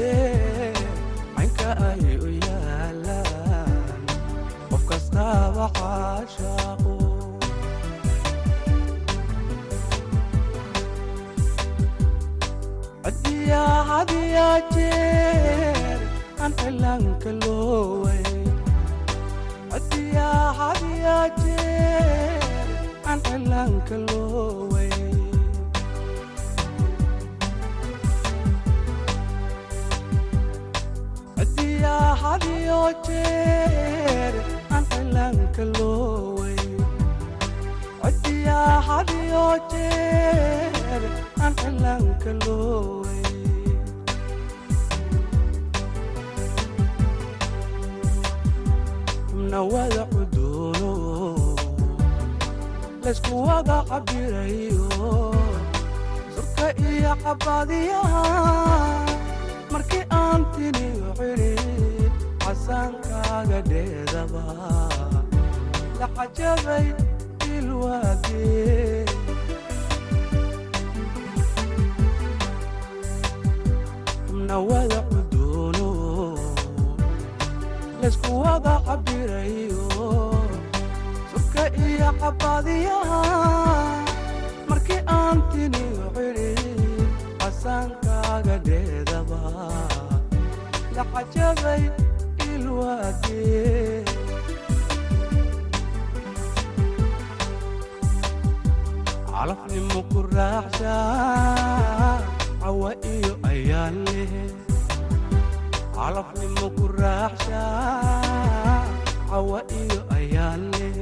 caynka 1.37 1.71
ay 1.89 2.03
u 2.27 2.29
yaalaan 2.47 4.03
qof 4.71 4.83
kastaaba 4.91 5.67
caashaaqu 5.79 6.95
cadiya 13.47 13.65
hadiya 13.89 14.49
jeer 14.75 16.01
aan 16.43 16.53
cilaanka 16.59 17.31
looway 17.43 18.23
cadiya 19.71 20.31
hadiya 20.59 21.17
jeer 21.39 22.67
aan 23.11 23.19
cilaanka 23.27 23.97
looway 24.11 24.91
cadiya 31.37 31.97
hadiyo 32.23 32.81
jeer 33.07 34.35
aan 34.75 34.85
cilaanka 34.93 35.65
looway 35.79 36.59
cadiya 38.03 38.61
hadiyo 38.89 39.45
jeer 39.73 41.03
aan 41.45 41.53
cilaanka 41.61 42.31
looway 42.47 43.06
xubna 49.47 49.63
wada 49.63 50.05
cuduuno 50.11 51.47
laysku 53.05 53.35
wada 53.47 53.85
cabirayo 53.89 54.89
surka 56.35 56.67
iyo 56.91 57.13
cabaadiyaha. 57.23 58.25
Markii 59.71 60.05
aan 60.11 60.43
tiniyo 60.55 61.09
cidhid 61.19 62.13
casaankaaga 62.43 63.61
dheedaba. 63.71 64.45
La 66.01 66.07
cajabay 66.17 66.87
ilwaadee 67.55 69.07
xubna 74.27 74.57
wada 74.69 74.99
laysku 78.07 78.33
wada 78.43 78.75
cabirayo 78.87 79.83
surka 81.31 81.63
iyo 81.87 82.09
cabaadiyaha 82.21 83.21
markii 84.71 85.01
aan 85.19 85.39
tiniyo 85.51 86.07
cidhid 86.15 87.11
casaankaaga 87.41 88.57
dheedaba 88.67 89.43
la 90.97 91.05
cajabay 91.13 91.83
ilwaadee 92.47 94.05
calafnimo 99.31 99.99
ku 100.11 100.19
raaxshaa 100.35 102.15
cawa 102.61 102.91
iyo 103.15 103.33
ayaan 103.51 103.97
leh 104.07 104.33
calafnimo 105.97 106.67
ku 106.77 106.85
raaxshaa 107.01 108.85
cawa 109.29 109.59
iyo 109.81 110.01
ayaan 110.17 110.63
leh 110.79 110.95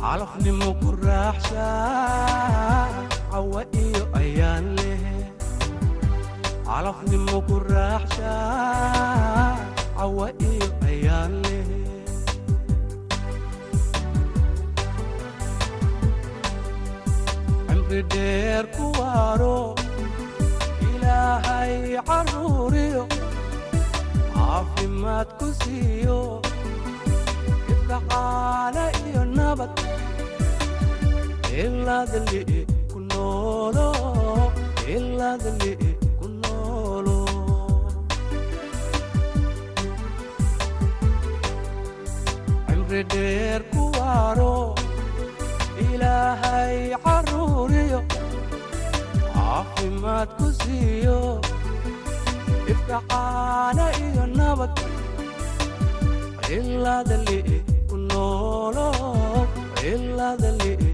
calafnimo 0.00 0.68
ku 0.80 0.88
raaxshaa 1.04 2.88
cawa 3.32 3.60
iyo 3.82 4.04
ayaan 4.20 4.64
leh 4.78 5.02
calafnimo 6.66 7.36
ku 7.48 7.56
raaxshaa 7.58 9.56
cawa 9.96 10.26
iyo 10.50 10.53
cimri 17.86 18.02
dheer 18.12 18.64
ku 18.76 18.84
waaro 18.98 19.56
ilaahay 20.88 21.74
carruuriyo 22.08 23.02
caafimaad 24.34 25.28
ku 25.38 25.46
siiyo 25.60 26.18
ifkacaala 27.72 28.84
iyo 29.06 29.22
nabad 29.36 29.72
cimri 42.74 43.00
dheer 43.12 43.60
ku 43.72 43.82
waaro 43.98 44.52
ilaahay 45.94 46.76
carruuriyo 47.04 48.00
caafimaad 49.34 50.28
ku 50.38 50.46
siiyo 50.60 51.18
ifkacaana 52.72 53.84
iyo 54.04 54.24
nabad 54.38 54.72
ilaadali 56.56 57.38
ku 57.88 57.96
noolo 58.10 58.88
ilaadali 59.92 60.72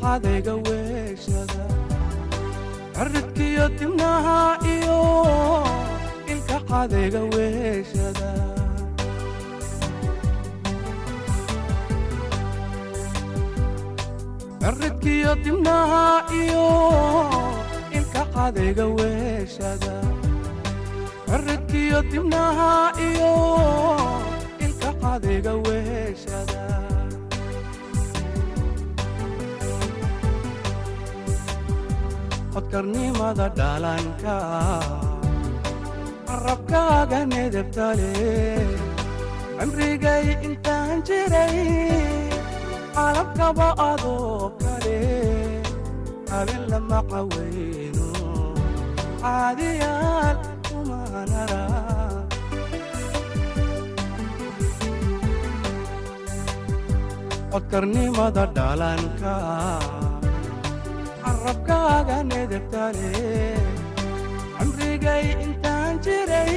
inta 0.00 0.08
cadayga 0.08 0.54
weeshada 0.66 1.64
cirribkiyo 2.94 3.64
dibnaha 3.78 4.40
iyo 4.74 5.00
ilka 6.32 6.56
ilkaqadayga 6.58 7.22
weeshada 7.34 8.30
ciridkiyo 14.60 15.32
dibnaha 15.44 16.04
iyo 16.40 16.66
ilkaqadayga 17.96 18.86
weeshada 18.98 19.94
ciridkiyo 21.28 21.98
dibnaha 22.12 22.72
iyo 23.08 23.32
ilkaqadayga 24.64 25.52
weeshada 25.66 26.59
codkarnimada 32.60 33.46
dhalanka 33.58 34.36
carabkaaga 36.28 37.20
nedebtale 37.32 38.12
cimrigay 39.58 40.26
intaan 40.46 41.00
jiray 41.08 41.56
qalabkaba 42.96 43.68
adoo 43.90 44.52
kale 44.62 45.00
habeen 46.32 46.62
lama 46.72 47.00
qaweyno 47.12 48.08
caadiyaal 49.22 50.36
umanara. 50.78 51.64
Codkarnimada 57.52 58.44
dhalanka 58.56 59.34
carabkaaga 61.40 62.16
nedebtale 62.30 63.12
cimrigay 64.58 65.24
intaan 65.44 65.96
jiray 66.04 66.56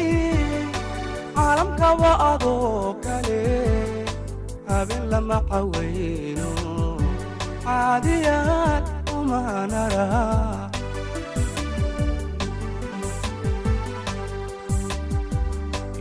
caalamkaba 1.35 2.11
adoo 2.31 2.91
kale. 3.05 3.43
Habeen 4.67 5.03
lama 5.11 5.37
qaweyno 5.51 6.51
caadiyaal 7.65 8.83
umanara 9.17 10.07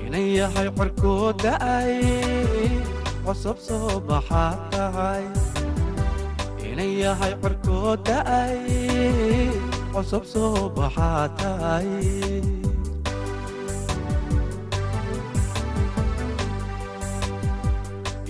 inan 0.04 0.26
yahay 0.38 0.68
qorkood 0.78 1.36
da'ay 1.44 1.94
qosob 3.24 3.56
soo 3.66 4.00
baxaad 4.08 4.58
tahay 4.72 5.24
inan 6.73 6.91
yahay 7.02 7.33
qorkood 7.43 7.99
da'ay 8.09 8.57
qosob 9.95 10.25
soo 10.33 10.61
baxaad 10.76 11.31
tahay 11.41 11.88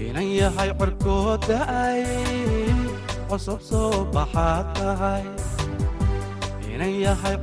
inan 0.07 0.27
yahay 0.41 0.71
soo 3.69 4.05
baxaad 4.15 4.67
tahay 4.77 5.25
inan 6.73 6.93
yahay 7.05 7.37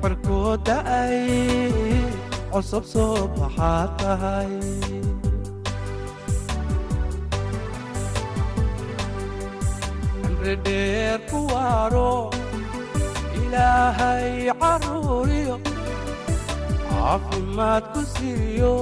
soo 2.94 3.28
baxaad 3.38 3.90
tahay 4.02 4.52
cimri 10.40 10.56
dheer 10.66 11.20
ku 11.30 11.40
waaro 11.52 12.12
ilaahay 13.40 14.48
caruuriyo 14.62 15.56
caafimaad 16.90 17.84
ku 17.94 18.02
siiyo 18.14 18.74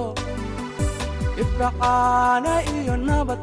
ifracaana 1.41 2.53
iyo 2.77 2.95
nabad 3.07 3.41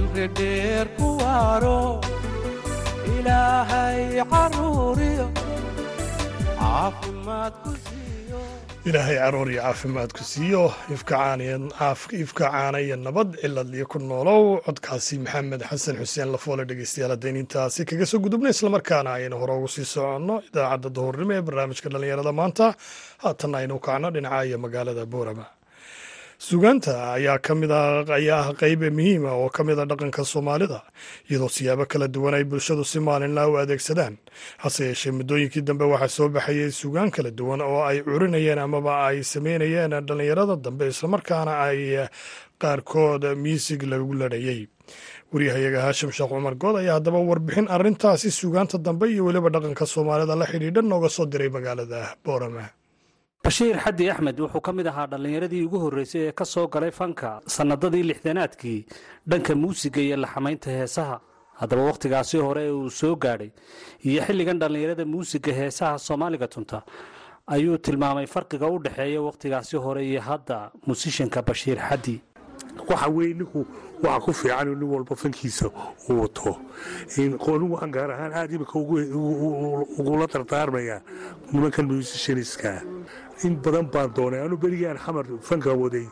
cimri 0.00 0.26
dheer 0.36 0.86
ku 0.98 1.06
waaro 1.20 1.78
ilaahay 8.88 9.16
carruur 9.20 9.48
iyo 9.52 9.62
caafimaad 9.62 10.10
ku 10.16 10.22
siiyo. 10.24 10.64
Ifka 10.92 12.50
caana 12.50 12.78
iyo 12.80 12.96
nabad 12.96 13.28
cilad 13.42 13.70
iyo 13.76 13.86
ku 13.92 13.98
noolow. 13.98 14.42
Codkaasi 14.66 15.14
maxamed 15.24 15.62
xasan 15.70 15.96
xuseen 16.00 16.28
lafoole 16.32 16.64
dhegeystayaal 16.68 17.12
haddayn 17.14 17.36
intaasi 17.42 17.84
kaga 17.88 18.06
soo 18.10 18.18
gudubna 18.24 18.48
islamarkaana 18.54 19.10
aynu 19.20 19.36
hore 19.40 19.52
ugu 19.58 19.68
sii 19.74 19.84
soconno 19.94 20.34
idaacadda 20.48 20.88
duhurnimo 20.96 21.32
ee 21.36 21.42
barnaamijka 21.46 21.88
dhallinyarada 21.92 22.32
maanta. 22.40 22.66
Haatanna 23.22 23.56
aynu 23.60 23.74
kacno 23.86 24.08
dhinaca 24.14 24.44
iyo 24.48 24.58
magaalada 24.64 25.04
boorama 25.12 25.44
sugaanta 26.40 27.12
ayaa 27.20 27.36
ka 27.44 27.52
mid 27.54 27.68
ayaa 27.70 28.48
ah 28.48 28.52
qeyb 28.60 28.80
muhiima 28.98 29.30
oo 29.36 29.48
ka 29.52 29.60
mid 29.68 29.76
a 29.78 29.84
dhaqanka 29.84 30.24
soomaalida 30.24 30.80
iyadoo 31.28 31.52
siyaabo 31.56 31.84
kala 31.84 32.08
duwan 32.08 32.32
ay 32.38 32.44
bulshadu 32.48 32.80
si 32.84 32.96
maalinlaa 32.98 33.44
u 33.52 33.60
adeegsadaan. 33.60 34.16
Hase 34.64 34.88
yeeshee 34.88 35.12
muddooyinkii 35.12 35.60
dambe 35.68 35.84
waxaa 35.84 36.08
soo 36.16 36.28
baxayay 36.32 36.72
sugaan 36.72 37.10
kala 37.12 37.28
duwan 37.30 37.60
oo 37.60 37.84
ay 37.84 38.00
curinayeen 38.00 38.56
amaba 38.58 39.04
ay 39.12 39.20
sameynayeen 39.32 39.92
dhallinyarada 40.08 40.56
dambe 40.64 40.88
islamarkaana 40.88 41.52
ay 41.68 42.08
qaarkood 42.62 43.36
miisig 43.36 43.82
lagu 43.84 44.08
ladhayey 44.16 44.64
waryahayaga 45.32 45.80
haashim 45.92 46.08
sheekh 46.16 46.32
cumar 46.32 46.56
good 46.56 46.76
ayaa 46.80 46.96
haddaba 46.98 47.20
warbixin 47.20 47.68
arintaasi 47.68 48.32
sugaanta 48.40 48.80
dambe 48.80 49.12
iyo 49.12 49.28
weliba 49.28 49.52
dhaqanka 49.52 49.84
soomaalida 49.94 50.34
la 50.40 50.46
xidhiidha 50.48 50.80
nooga 50.82 51.08
soo 51.16 51.26
diray 51.32 51.52
magaalada 51.52 52.16
boorama 52.24 52.64
bashiir 53.44 53.76
xaddi 53.84 54.10
axmed 54.12 54.36
wuxuu 54.40 54.60
ka 54.60 54.72
mid 54.72 54.86
ahaa 54.86 55.06
dhallinyaradii 55.12 55.64
ugu 55.66 55.78
horreysay 55.84 56.22
ee 56.28 56.32
ka 56.32 56.44
soo 56.44 56.66
galay 56.68 56.90
fanka 56.90 57.40
sannadadii 57.46 58.02
lixdanaadkii 58.10 58.80
dhanka 59.30 59.54
muusiga 59.54 60.00
iyo 60.00 60.16
laxamaynta 60.16 60.70
heesaha. 60.70 61.20
Haddaba 61.60 61.82
wakhtigaasi 61.90 62.36
hore 62.46 62.62
ee 62.68 62.70
uu 62.70 62.90
soo 62.90 63.16
gaadhay 63.16 63.50
iyo 64.04 64.20
xilligan 64.26 64.58
dhallinyarada 64.60 65.04
muusiga 65.04 65.52
heesaha 65.60 65.98
soomaaliga 65.98 66.48
tunta 66.48 66.82
ayuu 67.46 67.78
tilmaamay 67.78 68.26
farqiga 68.26 68.66
u 68.68 68.78
dhexeeya 68.84 69.20
wakhtigaasi 69.28 69.76
hore 69.76 70.02
iyo 70.10 70.20
hadda 70.20 70.70
musishanka 70.86 71.42
bashiir 71.42 71.78
xaddi. 71.88 72.20
Waxa 72.88 73.08
weye 73.08 73.34
ninku 73.34 73.66
waxa 74.02 74.20
ku 74.24 74.32
fiican 74.32 74.68
nin 74.68 74.82
walba 74.92 75.16
fankiisa 75.16 75.68
uu 76.08 76.20
wato. 76.22 76.56
Anigu 77.16 77.72
waxaan 77.74 77.90
gaar 77.96 78.10
ahaan 78.10 78.32
aad 78.32 78.52
imika 78.52 78.78
ugula 79.98 80.26
dardaarmayaa 80.32 81.00
nimankan 81.52 81.86
musishaniska 81.88 82.82
in 83.44 83.54
badan 83.64 83.86
baan 83.92 84.10
doonay. 84.16 84.40
Anu 84.44 84.56
berigaan 84.56 84.96
xamar 84.98 85.24
fanka 85.48 85.72
waday. 85.82 86.06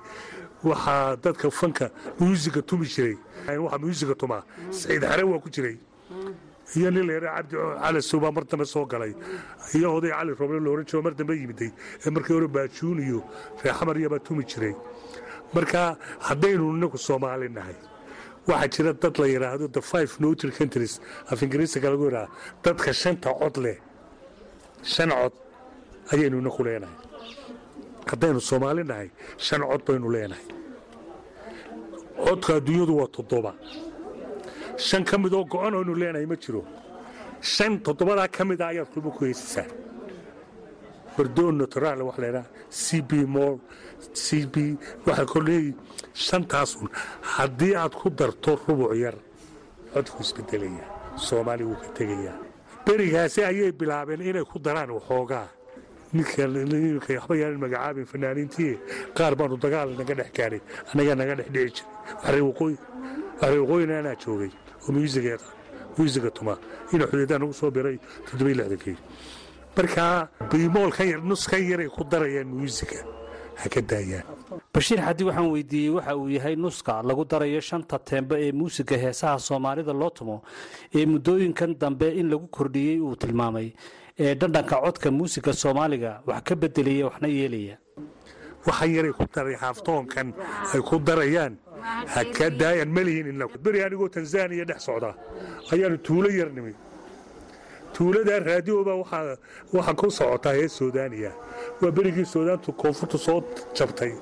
Waxaa 0.64 1.16
dadka 1.24 1.50
fanka 1.50 1.90
muusiga 2.18 2.62
tumi 2.62 2.86
jiray. 2.86 3.16
Waxa 3.64 3.78
muusiga 3.78 4.14
tumaa 4.14 4.42
saciid 4.70 5.02
xare 5.02 5.22
waa 5.24 5.38
ku 5.40 5.48
jiray. 5.50 5.76
Iyo 6.76 6.90
nin 6.90 7.06
layara 7.08 7.28
cabdi 7.36 7.56
cali 7.82 8.00
suuba 8.02 8.32
mar 8.32 8.44
dambe 8.44 8.64
soo 8.66 8.84
galay. 8.86 9.14
Iyo 9.74 9.88
oday 9.96 10.10
cali 10.10 10.32
roble 10.34 10.60
looran 10.60 10.84
mar 11.02 11.14
dambe 11.14 11.34
yimiday. 11.42 11.72
Ee 12.04 12.10
markii 12.10 12.34
hore 12.36 12.48
baajuun 12.48 12.98
iyo 13.06 13.22
reer 13.62 13.74
xamar 13.74 13.96
iyabaa 13.96 14.18
tumi 14.26 14.44
jiray. 14.44 14.74
Marka 15.54 15.96
haddaynu 16.28 16.76
inagu 16.76 16.98
soomaali 16.98 17.48
nahay 17.48 17.76
waxaa 18.46 18.68
jira 18.74 18.92
dad 18.92 19.16
la 19.18 19.26
yidhaahdo 19.26 19.68
the 19.72 19.80
five 19.80 20.10
notir 20.20 20.50
countries 20.58 21.00
af 21.30 21.40
ingiriisiga 21.42 21.88
lagu 21.90 22.04
yidhaha 22.08 22.28
dadka 22.64 22.92
shanta 22.92 23.32
cod 23.40 23.56
leh. 23.64 23.78
Shan 24.82 25.10
cod 25.10 25.32
ayaynu 26.12 26.36
inaku 26.42 26.62
leenahay 26.64 27.07
haddaynu 28.10 28.40
soomaali 28.40 28.82
nahay 28.90 29.08
shan 29.46 29.60
cod 29.70 29.82
baynu 29.86 30.08
leenahay. 30.14 30.46
Codka 32.24 32.54
adduunyadu 32.58 32.92
waa 33.00 33.08
toddoba. 33.16 33.52
Shan 34.76 35.04
ka 35.04 35.18
midoo 35.18 35.44
go-an 35.44 35.74
aynu 35.78 35.94
leenahay 36.02 36.26
ma 36.26 36.36
jiro. 36.36 36.62
Shan 37.40 37.78
toddobadaa 37.86 38.28
ka 38.28 38.44
mida 38.44 38.66
ayaad 38.72 38.88
kulmo 38.92 39.10
ku 39.16 39.24
heysaysaa 39.24 39.66
bardoon 41.18 41.56
natural 41.58 41.98
wax 42.06 42.16
laydhaha 42.22 42.46
c 42.70 43.02
b 43.02 43.10
mol 43.34 43.58
c 44.14 44.46
b 44.52 44.54
waxaa 45.06 45.26
koleeyi 45.32 45.74
shantaasun 46.14 46.88
haddii 47.34 47.74
aad 47.74 47.94
ku 48.00 48.06
darto 48.18 48.54
rubuc 48.66 48.94
yar 48.94 49.16
codku 49.94 50.22
isbedelaya 50.22 50.86
soomaali 51.16 51.64
wuu 51.68 51.74
ka 51.82 51.88
tegayaa. 51.98 52.38
Berigaasi 52.86 53.42
ayay 53.50 53.72
bilaabeen 53.72 54.22
inay 54.22 54.44
ku 54.50 54.58
daraan 54.62 54.90
waxoogaa 54.94 55.48
ninka 56.12 56.42
waxba 57.18 57.34
yaanan 57.42 57.60
magacaabin 57.64 58.06
fanaaniintii 58.12 58.72
qaar 59.16 59.32
baanu 59.38 59.56
dagaal 59.64 59.88
naga 60.00 60.14
dhex 60.20 60.30
gaadhay 60.38 60.60
annagaa 60.92 61.16
naga 61.20 61.34
dhex 61.38 61.48
dhici 61.54 61.82
waxree 62.22 63.60
waqooyina 63.62 63.94
anaa 64.02 64.16
joogay 64.22 64.50
oo 64.86 64.90
muusiga 65.98 66.30
tuma 66.36 66.54
ina 66.94 67.04
xudeedaan 67.10 67.42
ugu 67.44 67.54
soo 67.60 67.70
biray 67.76 67.96
toddobaiy 68.30 68.54
lixdankii 68.58 68.96
markaa 69.76 70.28
biimoolkan 70.50 71.06
yar 71.12 71.20
nuskan 71.30 71.62
yaray 71.70 71.88
ku 71.96 72.02
darayaan 72.12 72.48
muusiga 72.58 73.00
ha 73.60 73.66
ka 73.68 73.80
daayaan. 73.90 74.24
Bashiir 74.74 75.00
xaddi 75.06 75.22
waxaan 75.28 75.50
weydiiyey 75.54 75.90
waxa 75.96 76.12
uu 76.16 76.28
yahay 76.36 76.54
nuska 76.56 77.02
lagu 77.02 77.24
darayo 77.30 77.60
shanta 77.60 77.98
teembe 77.98 78.34
ee 78.46 78.52
muusiga 78.52 78.96
heesaha 79.04 79.38
soomaalida 79.38 79.92
loo 79.92 80.10
tumo 80.10 80.36
ee 80.94 81.06
muddooyinkan 81.12 81.74
dambe 81.80 82.08
in 82.20 82.30
lagu 82.32 82.46
kordhiyey 82.56 82.98
uu 83.00 83.16
tilmaamay 83.16 83.68
ee 84.18 84.34
dhadhanka 84.34 84.76
codka 84.84 85.10
muusiga 85.10 85.52
soomaaliga 85.52 86.22
wax 86.26 86.42
ka 86.44 86.54
bedelaya 86.56 87.04
waxna 87.08 87.28
yeelaya. 87.28 87.76
Waxaan 88.66 88.90
yaray 88.96 89.12
ku 89.12 89.24
daray 89.34 89.54
haaftoonkan 89.54 90.28
ay 90.74 90.80
ku 90.88 90.98
darayaan. 90.98 91.54
Ha 92.14 92.24
ka 92.36 92.50
daayaan 92.50 92.90
malihin 92.96 93.26
in 93.30 93.42
beri 93.62 93.80
anigoo 93.82 94.08
tanzaniya 94.08 94.64
dhex 94.64 94.80
socda. 94.86 95.14
Ayaanu 95.72 95.98
tuulo 96.06 96.28
yar 96.30 96.50
nimi. 96.50 96.74
Tuuladaa 97.94 98.38
raadioba 98.48 98.94
waxaa 99.00 99.94
ku 99.96 100.10
socotaa 100.10 100.52
hees 100.58 100.72
suudaaniya 100.78 101.32
waa 101.80 101.90
berigii 101.90 102.24
suudaantu 102.24 102.72
koonfurtu 102.72 103.18
soo 103.18 103.40
jabtay. 103.74 104.12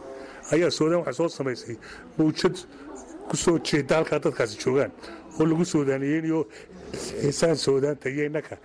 Ayaa 0.52 0.70
suudaan 0.70 1.00
waxay 1.00 1.14
soo 1.14 1.28
samaysay. 1.28 1.76
Mawjad 2.18 2.56
ku 3.28 3.36
soo 3.36 3.58
jeeda 3.58 3.96
halkaa 3.96 4.18
dadkaasi 4.18 4.58
joogaan. 4.62 4.92
Oo 5.40 5.44
lagu 5.46 5.64
suudaaniyeynayo 5.64 6.46
heesaan 7.22 7.56
suudaanta 7.56 8.08
iyo 8.14 8.24
innaka 8.30 8.56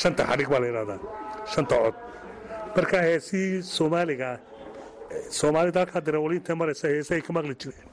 shanta 0.00 0.22
xadhig 0.30 0.48
baa 0.52 0.60
la 0.60 0.66
yidhahdaa 0.70 0.98
shanta 1.54 1.74
cod. 1.82 1.94
Marka 2.76 2.98
heesii 3.08 3.62
soomaaliga 3.62 4.26
ah 4.34 4.38
soomaalida 5.38 5.80
halkaa 5.82 6.00
darawaliinta 6.06 6.52
maraysa 6.60 6.88
heesahay 6.94 7.22
ka 7.26 7.32
maqli 7.36 7.54
jireen. 7.62 7.88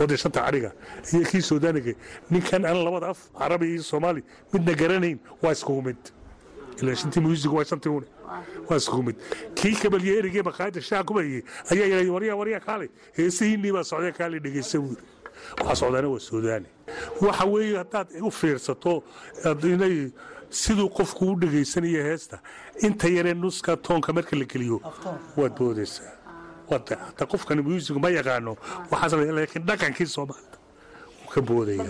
Oo 0.00 0.06
dee 0.06 0.16
shanta 0.16 0.40
cadhiga 0.46 0.70
iyo 1.12 1.24
kii 1.30 1.42
suudaaniga 1.50 1.92
ninkan 2.30 2.64
aan 2.64 2.78
labada 2.86 3.08
af 3.12 3.20
carabi 3.38 3.66
iyo 3.74 3.82
soomaali 3.82 4.22
midna 4.52 4.72
garanayn 4.80 5.18
waa 5.42 5.52
iskugu 5.52 5.82
mid. 5.88 6.00
Ilaa 6.80 6.94
shantii 7.00 7.20
muusig 7.26 7.52
waa 7.52 7.64
shantii 7.70 7.92
une 7.98 8.06
waa 8.68 8.76
iskugu 8.80 9.02
mid. 9.08 9.16
Kii 9.58 9.74
kabalyeerigee 9.82 10.42
maqaayadda 10.48 10.80
shaha 10.80 11.04
kubayey 11.04 11.42
ayaa 11.72 11.86
yidhay 11.90 12.08
waryaa 12.16 12.36
waryaa 12.40 12.60
kaale 12.68 12.86
heesihiinnii 13.18 13.72
baa 13.76 13.84
socdee 13.84 14.12
kaale 14.18 14.38
dhegaysa 14.40 14.78
buuri 14.80 15.02
waxaa 15.58 15.74
socdaana 15.80 16.08
waa 16.08 16.20
suudaani 16.28 16.68
waxa 17.20 17.44
weeye 17.44 17.76
haddaad 17.82 18.08
u 18.28 18.30
fiirsato 18.30 19.02
inay 19.74 20.10
siduu 20.50 20.88
qofku 20.88 21.24
u 21.32 21.36
dhegaysanaya 21.40 22.02
heesta 22.08 22.36
inta 22.86 23.08
yaree 23.08 23.34
nuska 23.34 23.76
toonka 23.76 24.12
marka 24.12 24.36
la 24.36 24.44
geliyo 24.44 24.80
waad 25.36 25.52
boodaysaa. 25.58 26.12
Hata 26.70 27.26
qofkani 27.26 27.62
muusig 27.62 27.96
ma 28.00 28.08
yaqaano 28.10 28.56
laakiin 28.90 29.64
dhaqankii 29.68 30.06
soomaalida 30.06 30.56
wuu 31.20 31.30
ka 31.34 31.40
boodaya. 31.40 31.84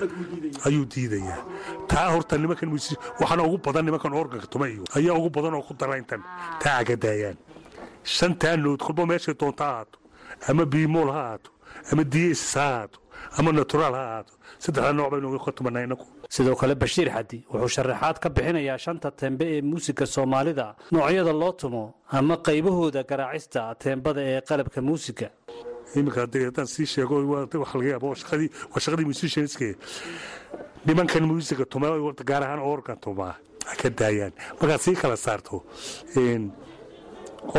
Ayuu 0.67 0.85
diidayaa. 0.85 1.43
Taa 1.87 2.11
horta 2.11 2.39
nimankan 2.39 2.71
waxaana 2.73 3.43
ugu 3.47 3.59
badan 3.59 3.85
nimankan 3.85 4.13
organka 4.13 4.47
tuma 4.47 4.67
iyo. 4.69 4.85
Ayaa 4.97 5.15
ugu 5.15 5.31
badan 5.31 5.55
oo 5.55 5.63
ku 5.63 5.75
dara 5.75 5.99
intan 5.99 6.23
taa 6.63 6.77
aga 6.83 6.97
daayaan 6.97 7.37
shantaa 8.05 8.57
nood 8.57 8.81
kolba 8.83 9.07
meeshay 9.07 9.35
doonta 9.35 9.65
ha 9.65 9.71
ahaato 9.71 9.99
ama 10.49 10.65
biimool 10.67 11.11
ha 11.15 11.21
ahaato 11.21 11.51
ama 11.93 12.03
diyeesis 12.05 12.55
ha 12.55 12.67
ahaato 12.69 12.99
ama 13.39 13.51
naturaal 13.53 13.95
ha 13.95 14.03
ahaato. 14.09 14.33
Saddexda 14.65 14.93
nooc 14.93 15.11
baynu 15.13 15.39
ka 15.45 15.53
tumanaa 15.53 15.85
inagu. 15.87 16.07
Sidoo 16.35 16.57
kale 16.61 16.75
bashiir 16.75 17.09
xaddi 17.15 17.39
wuxuu 17.53 17.69
sharaxaad 17.77 18.17
ka 18.23 18.29
bixinayaa 18.37 18.79
shanta 18.85 19.11
tembe 19.11 19.45
ee 19.57 19.61
muusiga 19.71 20.07
soomaalida. 20.07 20.67
Noocyada 20.93 21.33
loo 21.33 21.53
tumo 21.53 21.85
ama 22.19 22.37
qaybahooda 22.47 23.03
garaacista 23.11 23.75
teembada 23.83 24.21
ee 24.33 24.41
qalabka 24.49 24.81
muusiga. 24.89 25.29
Iminka 25.97 26.21
haddaan 26.25 26.67
sii 26.75 26.87
sheego 26.93 27.15
waxa 27.63 27.79
laga 27.79 27.89
yaaba 27.95 28.07
waa 28.09 28.81
shaqadii 28.85 29.05
musicianske 29.13 29.69
nimankan 30.87 31.25
muusiga 31.31 31.65
tuma 31.73 31.87
gaar 32.31 32.43
ahaan 32.47 32.61
organ 32.73 32.97
tumaa. 33.05 33.35
Ha 33.69 33.75
ka 33.81 33.89
daayaan. 33.91 34.33
Markaad 34.61 34.81
sii 34.81 34.95
kala 35.03 35.17
saarto 35.17 35.57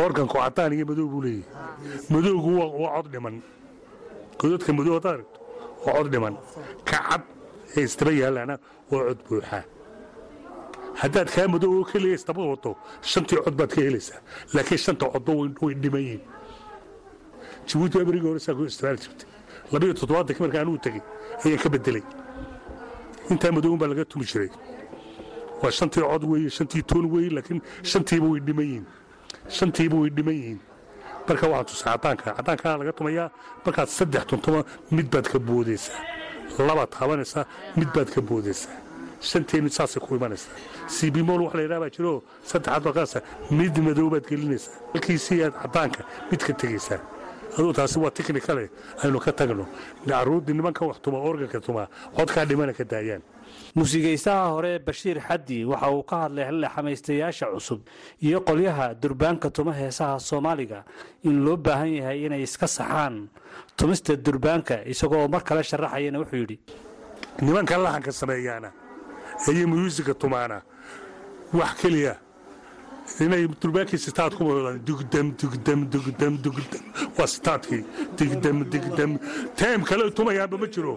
organku 0.04 0.36
cadaan 0.38 0.72
iyo 0.72 0.84
madow 0.90 1.06
buu 1.12 1.22
leeyahy 1.22 1.44
madowgu 2.10 2.50
waa 2.82 2.96
cod 2.96 3.06
dhiman. 3.12 3.36
Godadka 4.38 4.70
madow 4.78 4.94
haddaad 4.98 5.14
aragto 5.14 5.38
waa 5.84 5.94
cod 5.96 6.08
dhiman 6.12 6.34
ka 6.90 6.98
cad 7.08 7.22
ee 7.76 7.82
istaba 7.88 8.10
yaalaana 8.22 8.54
waa 8.90 9.02
cod 9.08 9.18
buuxaa 9.28 9.62
haddaad 11.02 11.28
kaa 11.34 11.46
madow 11.54 11.72
oo 11.78 11.84
keliya 11.90 12.14
istaba 12.20 12.42
wado 12.50 12.70
shantii 13.02 13.38
cod 13.44 13.54
baad 13.58 13.70
ka 13.74 13.80
helaysaa. 13.86 14.20
Laakiin 14.54 14.78
shanta 14.84 15.06
codba 15.14 15.32
way 15.62 15.74
dhiman 15.82 16.02
yihiin 16.06 16.22
jabuuti 17.68 17.98
waa 17.98 18.04
berigii 18.08 18.28
hore 18.28 18.40
saa 18.40 18.54
ku 18.54 18.64
isticmaali 18.64 18.98
jirtay. 19.04 19.28
Labiyo 19.72 19.92
toddobaadka 20.00 20.40
marka 20.44 20.60
anuu 20.60 20.78
tegey 20.84 21.02
ayaan 21.44 21.60
ka 21.62 21.68
bedelay 21.74 22.02
intaa 23.30 23.52
madowun 23.56 23.78
baa 23.80 23.88
laga 23.92 24.04
tumi 24.04 24.24
jiray. 24.30 24.50
Waa 25.62 25.70
shantii 25.78 26.02
cod 26.10 26.24
weeye 26.32 26.50
shantii 26.56 26.82
toon 26.90 27.06
weeye 27.12 27.30
laakiin 27.36 27.60
shantiiba 27.82 28.26
way 28.32 28.40
dhiman 28.46 28.64
yihiin 28.70 28.86
shantiiba 29.58 29.96
way 30.02 30.10
dhiman 30.16 30.34
yihiin 30.40 30.60
marka 31.28 31.46
waxaa 31.52 31.64
tusa 31.70 31.84
cadaanka 31.92 32.26
cadaankaa 32.38 32.76
laga 32.80 32.92
tumayaa 32.98 33.28
markaad 33.64 33.88
saddex 33.98 34.24
tuntoma 34.30 34.60
mid 34.96 35.06
baad 35.12 35.26
ka 35.32 35.38
boodaysaa. 35.38 36.00
Labaad 36.68 36.90
taabanaysaa 36.96 37.44
mid 37.78 37.88
baad 37.94 38.08
ka 38.14 38.20
boodaysaa. 38.20 38.74
Shanteenu 39.28 39.68
saasay 39.76 40.00
ku 40.04 40.14
imanaysaa. 40.18 40.52
Sibimol 40.94 41.40
wax 41.46 41.54
la 41.58 41.62
yidhaha 41.64 41.80
baa 41.84 41.90
jiro 41.96 42.12
saddexaad 42.50 42.82
baqaasa 42.88 43.18
mid 43.58 43.74
madow 43.86 44.08
baad 44.14 44.24
gelinaysaa. 44.30 44.74
Halkiisii 44.92 45.40
aad 45.46 45.54
cadaanka 45.62 46.00
mid 46.30 46.40
ka 46.46 46.52
tegaysaa 46.52 47.00
aduu 47.58 47.72
taasi 47.72 47.98
waa 47.98 48.10
tiknikale 48.10 48.70
aynu 49.02 49.18
ka 49.20 49.32
tagno. 49.32 49.66
Caruurdii 50.08 50.54
nimankan 50.54 50.88
wax 50.88 50.98
tuma 51.02 51.18
organka 51.18 51.60
tumaa 51.60 51.88
codkaa 52.16 52.44
dhimana 52.44 52.72
ka 52.72 52.84
daayaan. 52.84 53.22
Muusigaysaha 53.74 54.48
hore 54.54 54.78
bashiir 54.78 55.18
xaddi 55.20 55.64
waxa 55.64 55.90
uu 55.90 56.02
ka 56.02 56.16
hadlay 56.22 56.68
xamaystayaasha 56.74 57.46
cusub 57.54 57.80
iyo 58.22 58.40
qolyaha 58.40 58.94
durbaanka 58.94 59.50
tuma 59.50 59.72
heesaha 59.72 60.18
soomaaliga 60.20 60.84
in 61.22 61.44
loo 61.44 61.56
baahan 61.56 61.92
yahay 61.98 62.24
inay 62.26 62.42
iska 62.42 62.66
saxaan. 62.66 63.28
Tumista 63.76 64.16
durbaanka 64.16 64.84
isagoo 64.86 65.28
mar 65.28 65.42
kale 65.44 65.62
sharaxayana 65.62 66.18
wuxuu 66.18 66.36
yidhi 66.42 66.58
nimanka 67.42 67.76
lahanka 67.78 68.12
sameeyaana 68.12 68.70
iyo 69.52 69.66
muusika 69.68 70.14
tumaana 70.14 70.62
wax 71.52 71.74
keliya 71.82 72.16
inay 73.20 73.46
durbaankii 73.62 73.98
sitaad 73.98 74.32
ku 74.36 74.44
wadaan 74.48 74.78
dugdam 74.86 75.26
dugdam 75.40 75.80
dugdam 75.92 76.34
dugdam 76.44 76.82
waa 77.18 77.26
sitaadkii. 77.26 77.84
Digdam 78.18 78.64
digdam 78.72 79.18
teem 79.56 79.84
kale 79.84 80.10
tumayaanba 80.10 80.56
ma 80.58 80.66
jiro. 80.66 80.94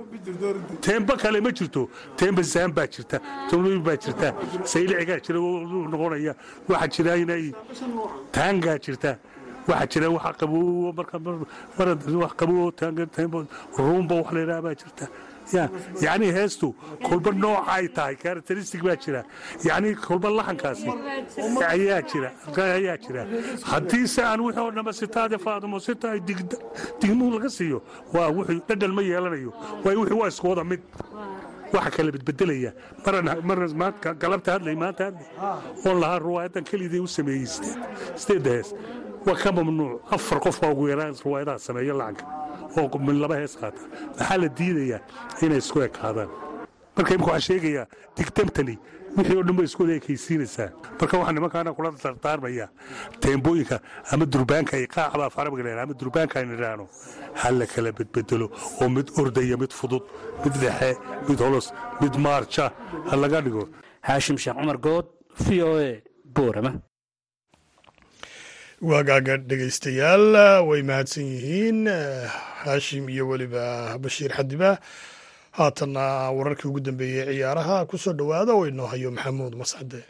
Teemba 0.81 1.17
kale 1.17 1.39
ma 1.41 1.51
jirto. 1.51 1.89
Teemba 2.17 2.41
zaan 2.43 2.71
baa 2.75 2.87
jirta. 2.87 3.19
Tumbi 3.49 3.79
baa 3.87 3.97
jirta. 3.97 4.33
Saylicigaa 4.63 5.19
jira. 5.25 5.39
Noqonaya. 5.91 6.33
Waxaa 6.69 6.87
jira 6.95 7.17
inay 7.23 7.53
taangaa 8.31 8.77
jirta. 8.79 9.17
Waxaa 9.67 9.87
jira 9.91 10.07
wax 10.09 10.37
qabow 10.39 10.93
marka 10.97 11.17
wax 12.23 12.33
qabow 12.39 12.71
taanga 12.71 13.05
teemba 13.05 13.45
ruumba 13.77 14.15
wax 14.21 14.31
la 14.33 14.39
yidhaha 14.39 14.61
baa 14.61 14.75
jirta 14.81 15.05
ya 15.53 15.69
yacni 16.05 16.27
heestu 16.37 16.67
kolba 17.07 17.31
nooca 17.31 17.67
ay 17.75 17.87
tahay 17.87 18.15
characteristic 18.23 18.81
baa 18.87 18.95
jira. 19.03 19.21
Yacni 19.67 19.95
kolba 19.95 20.29
laxankaasi 20.29 20.89
ayaa 21.73 22.01
jira 22.11 22.29
ayaa 22.77 22.97
jira. 23.05 23.23
Haddii 23.71 24.05
aan 24.23 24.39
wixii 24.45 24.61
oo 24.65 24.71
dhanba 24.71 24.93
sitaade 24.93 25.37
faadimo 25.45 25.79
sita 25.79 26.11
ay 26.11 26.19
digmuhu 27.01 27.31
laga 27.39 27.49
siiyo 27.57 27.79
waa 28.13 28.29
wuxuu 28.37 28.61
dhadhan 28.67 28.91
ma 28.97 29.01
yeelanayo 29.01 29.51
waayo 29.83 29.99
wixii 30.01 30.19
waa 30.21 30.27
isku 30.33 30.49
wada 30.49 30.63
mid. 30.63 30.81
Waxa 31.73 31.91
kala 31.91 32.11
bedbedelaya 32.15 32.71
marna 33.05 33.67
maanta 33.81 34.13
galabta 34.21 34.51
hadlay 34.55 34.75
maanta 34.83 35.03
hadlay 35.07 35.27
oon 35.85 35.97
lahaa 36.03 36.19
ruwaayadan 36.25 36.63
kelidii 36.69 36.99
u 37.03 37.07
sameeyey 37.07 37.45
sideedda 38.15 38.51
hees 38.55 38.69
waa 39.27 39.35
ka 39.35 39.51
mamnuuc. 39.51 39.99
Afar 40.15 40.39
qof 40.39 40.61
baa 40.61 40.71
ugu 40.71 40.87
yaraan 40.93 41.15
ruwaayadaha 41.25 41.59
sameeya 41.67 41.93
lacanka 41.93 42.23
oo 42.81 42.97
min 43.07 43.17
laba 43.23 43.35
hees 43.41 43.53
qaata. 43.61 43.81
Maxaa 44.17 44.37
la 44.41 44.47
diidayaa 44.57 44.99
inay 45.43 45.57
isku 45.63 45.79
ekaadaan? 45.87 46.29
Marka 46.95 47.11
imika 47.15 47.31
waxaa 47.31 47.47
sheegayaa 47.49 47.85
digdamtani 48.17 48.75
wixii 49.17 49.37
oo 49.39 49.43
dhan 49.47 49.55
bay 49.57 49.65
isku 49.69 49.81
wada 49.83 49.93
ekaysiinaysaa 49.99 50.69
marka 50.99 51.13
waxaa 51.19 51.33
nimankaana 51.37 51.71
kula 51.77 51.89
dardaarmaya 52.03 52.65
teembooyinka 53.23 53.77
ama 54.11 54.25
durbaanka 54.33 54.73
ay 54.77 54.85
qaacba 54.95 55.23
af 55.27 55.35
carabiga 55.37 55.63
leedahay 55.65 55.85
ama 55.87 55.93
durbaanka 56.01 56.35
aynu 56.39 56.53
idhaahno 56.57 56.85
ha 57.39 57.47
la 57.59 57.65
kala 57.73 57.89
bedbedelo 57.97 58.47
oo 58.81 58.89
mid 58.95 59.07
ordaya 59.21 59.55
mid 59.63 59.71
fudud 59.79 60.03
mid 60.43 60.53
dhexe 60.61 60.89
mid 61.29 61.39
holos 61.45 61.67
mid 62.01 62.13
maarja 62.25 62.65
ha 63.09 63.15
laga 63.23 63.39
dhigo. 63.45 63.63
Haashim 64.07 64.37
sheekh 64.43 64.57
cumar 64.59 64.77
good 64.87 65.05
v 65.45 65.61
o 65.69 65.71
a 65.87 66.01
boorama. 66.35 66.71
Waagaaga 68.89 69.37
dhegaystayaal 69.49 70.25
way 70.69 70.81
mahadsan 70.89 71.25
yihiin 71.33 71.79
haashim 72.63 73.05
iyo 73.13 73.23
weliba 73.29 73.63
bashiir 74.03 74.31
xadiba. 74.37 74.71
Haatanna 75.57 76.03
wararkii 76.37 76.67
ugu 76.69 76.79
dambeeyey 76.87 77.25
ciyaaraha 77.33 77.85
ku 77.89 77.95
soo 77.97 78.13
dhowaada 78.19 78.51
oo 78.57 78.65
inoo 78.71 78.87
hayo 78.91 79.09
maxamuud 79.15 79.53
mascade. 79.61 80.01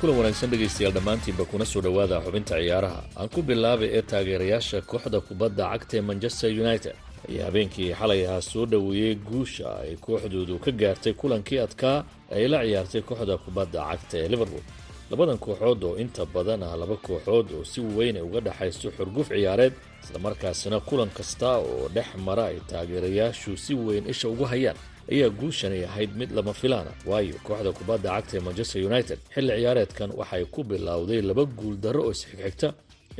Kulan 0.00 0.16
wanaagsan 0.18 0.50
dhegaystayaal 0.50 0.94
dhammaantiinba 0.94 1.44
kuna 1.50 1.64
soo 1.66 1.80
dhowaada 1.82 2.20
xubinta 2.24 2.54
ciyaaraha. 2.62 3.00
Aan 3.18 3.28
ku 3.34 3.40
bilaabay 3.42 3.88
ee 3.98 4.02
taageerayaasha 4.10 4.78
kooxda 4.90 5.18
kubadda 5.26 5.64
cagta 5.72 5.94
ee 5.98 6.04
manchester 6.10 6.50
united 6.64 6.94
ayaa 7.28 7.46
habeenkii 7.48 7.90
xalay 8.00 8.20
ahaa 8.26 8.40
soo 8.50 8.66
dhoweeyey 8.72 9.14
guusha 9.28 9.68
ay 9.82 9.96
kooxdoodu 10.04 10.58
ka 10.64 10.70
gaartay 10.80 11.12
kulankii 11.20 11.58
adkaa 11.66 11.98
ay 12.36 12.48
la 12.52 12.58
ciyaartay 12.66 13.02
kooxda 13.08 13.36
kubadda 13.44 13.80
cagta 13.90 14.16
ee 14.22 14.28
liverpool. 14.32 14.64
Labadan 15.10 15.38
kooxood 15.38 15.80
oo 15.84 15.96
inta 16.02 16.22
badan 16.34 16.62
ah 16.62 16.76
laba 16.80 16.96
kooxood 17.06 17.46
oo 17.56 17.64
si 17.64 17.80
weyn 17.80 18.16
ay 18.16 18.22
uga 18.28 18.40
dhexayso 18.46 18.88
xurguf 18.96 19.28
ciyaareed 19.28 19.72
islamarkaasina 20.04 20.80
kulan 20.88 21.10
kasta 21.18 21.50
oo 21.58 21.88
dhex 21.94 22.08
mara 22.26 22.44
ay 22.50 22.58
taageerayaashu 22.70 23.56
si 23.64 23.74
weyn 23.74 24.04
isha 24.12 24.28
ugu 24.28 24.44
hayaan 24.52 24.76
ayaa 25.12 25.28
guushanay 25.40 25.84
ahayd 25.84 26.10
mid 26.20 26.30
lama 26.36 26.52
filaana. 26.60 26.90
Waayo 27.06 27.34
kooxda 27.46 27.72
kubadda 27.78 28.08
cagta 28.16 28.36
ee 28.36 28.40
manchester 28.46 28.80
united 28.90 29.18
xilli 29.34 29.52
ciyaareedkan 29.60 30.10
waxay 30.20 30.44
ku 30.54 30.60
bilowday 30.64 31.20
laba 31.28 31.44
guul 31.58 31.76
darro 31.84 32.02
oo 32.06 32.10
isxigxigta 32.16 32.68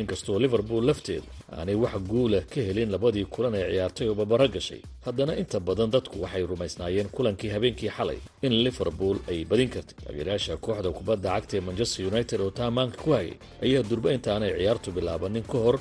inkastoo 0.00 0.38
liverpool 0.44 0.84
lafteedu 0.90 1.26
aanay 1.58 1.74
wax 1.84 1.94
guula 2.10 2.40
ka 2.52 2.60
helin 2.68 2.90
labadii 2.94 3.24
kulan 3.34 3.54
ee 3.60 3.66
ciyaartay 3.72 4.06
oo 4.10 4.14
babaro 4.20 4.46
gashay. 4.54 4.80
Haddana 5.06 5.32
inta 5.42 5.58
badan 5.60 5.90
dadku 5.94 6.16
waxay 6.24 6.42
rumaysnaayeen 6.52 7.08
kulankii 7.16 7.50
habeenkii 7.54 7.90
xalay 7.96 8.18
in 8.46 8.52
liverpool 8.66 9.16
ay 9.30 9.38
badin 9.50 9.68
kartay. 9.74 9.96
Taageerayaasha 10.04 10.56
kooxda 10.64 10.90
kubadda 10.98 11.28
cagta 11.34 11.54
ee 11.56 11.60
manchester 11.68 12.02
united 12.12 12.40
oo 12.44 12.50
taamaanka 12.58 12.96
ku 13.04 13.10
hayay 13.16 13.34
ayaa 13.64 13.82
durba 13.90 14.08
intaanay 14.16 14.52
ciyaartu 14.58 14.88
bilaabanin 14.96 15.42
ka 15.52 15.58
hor 15.64 15.76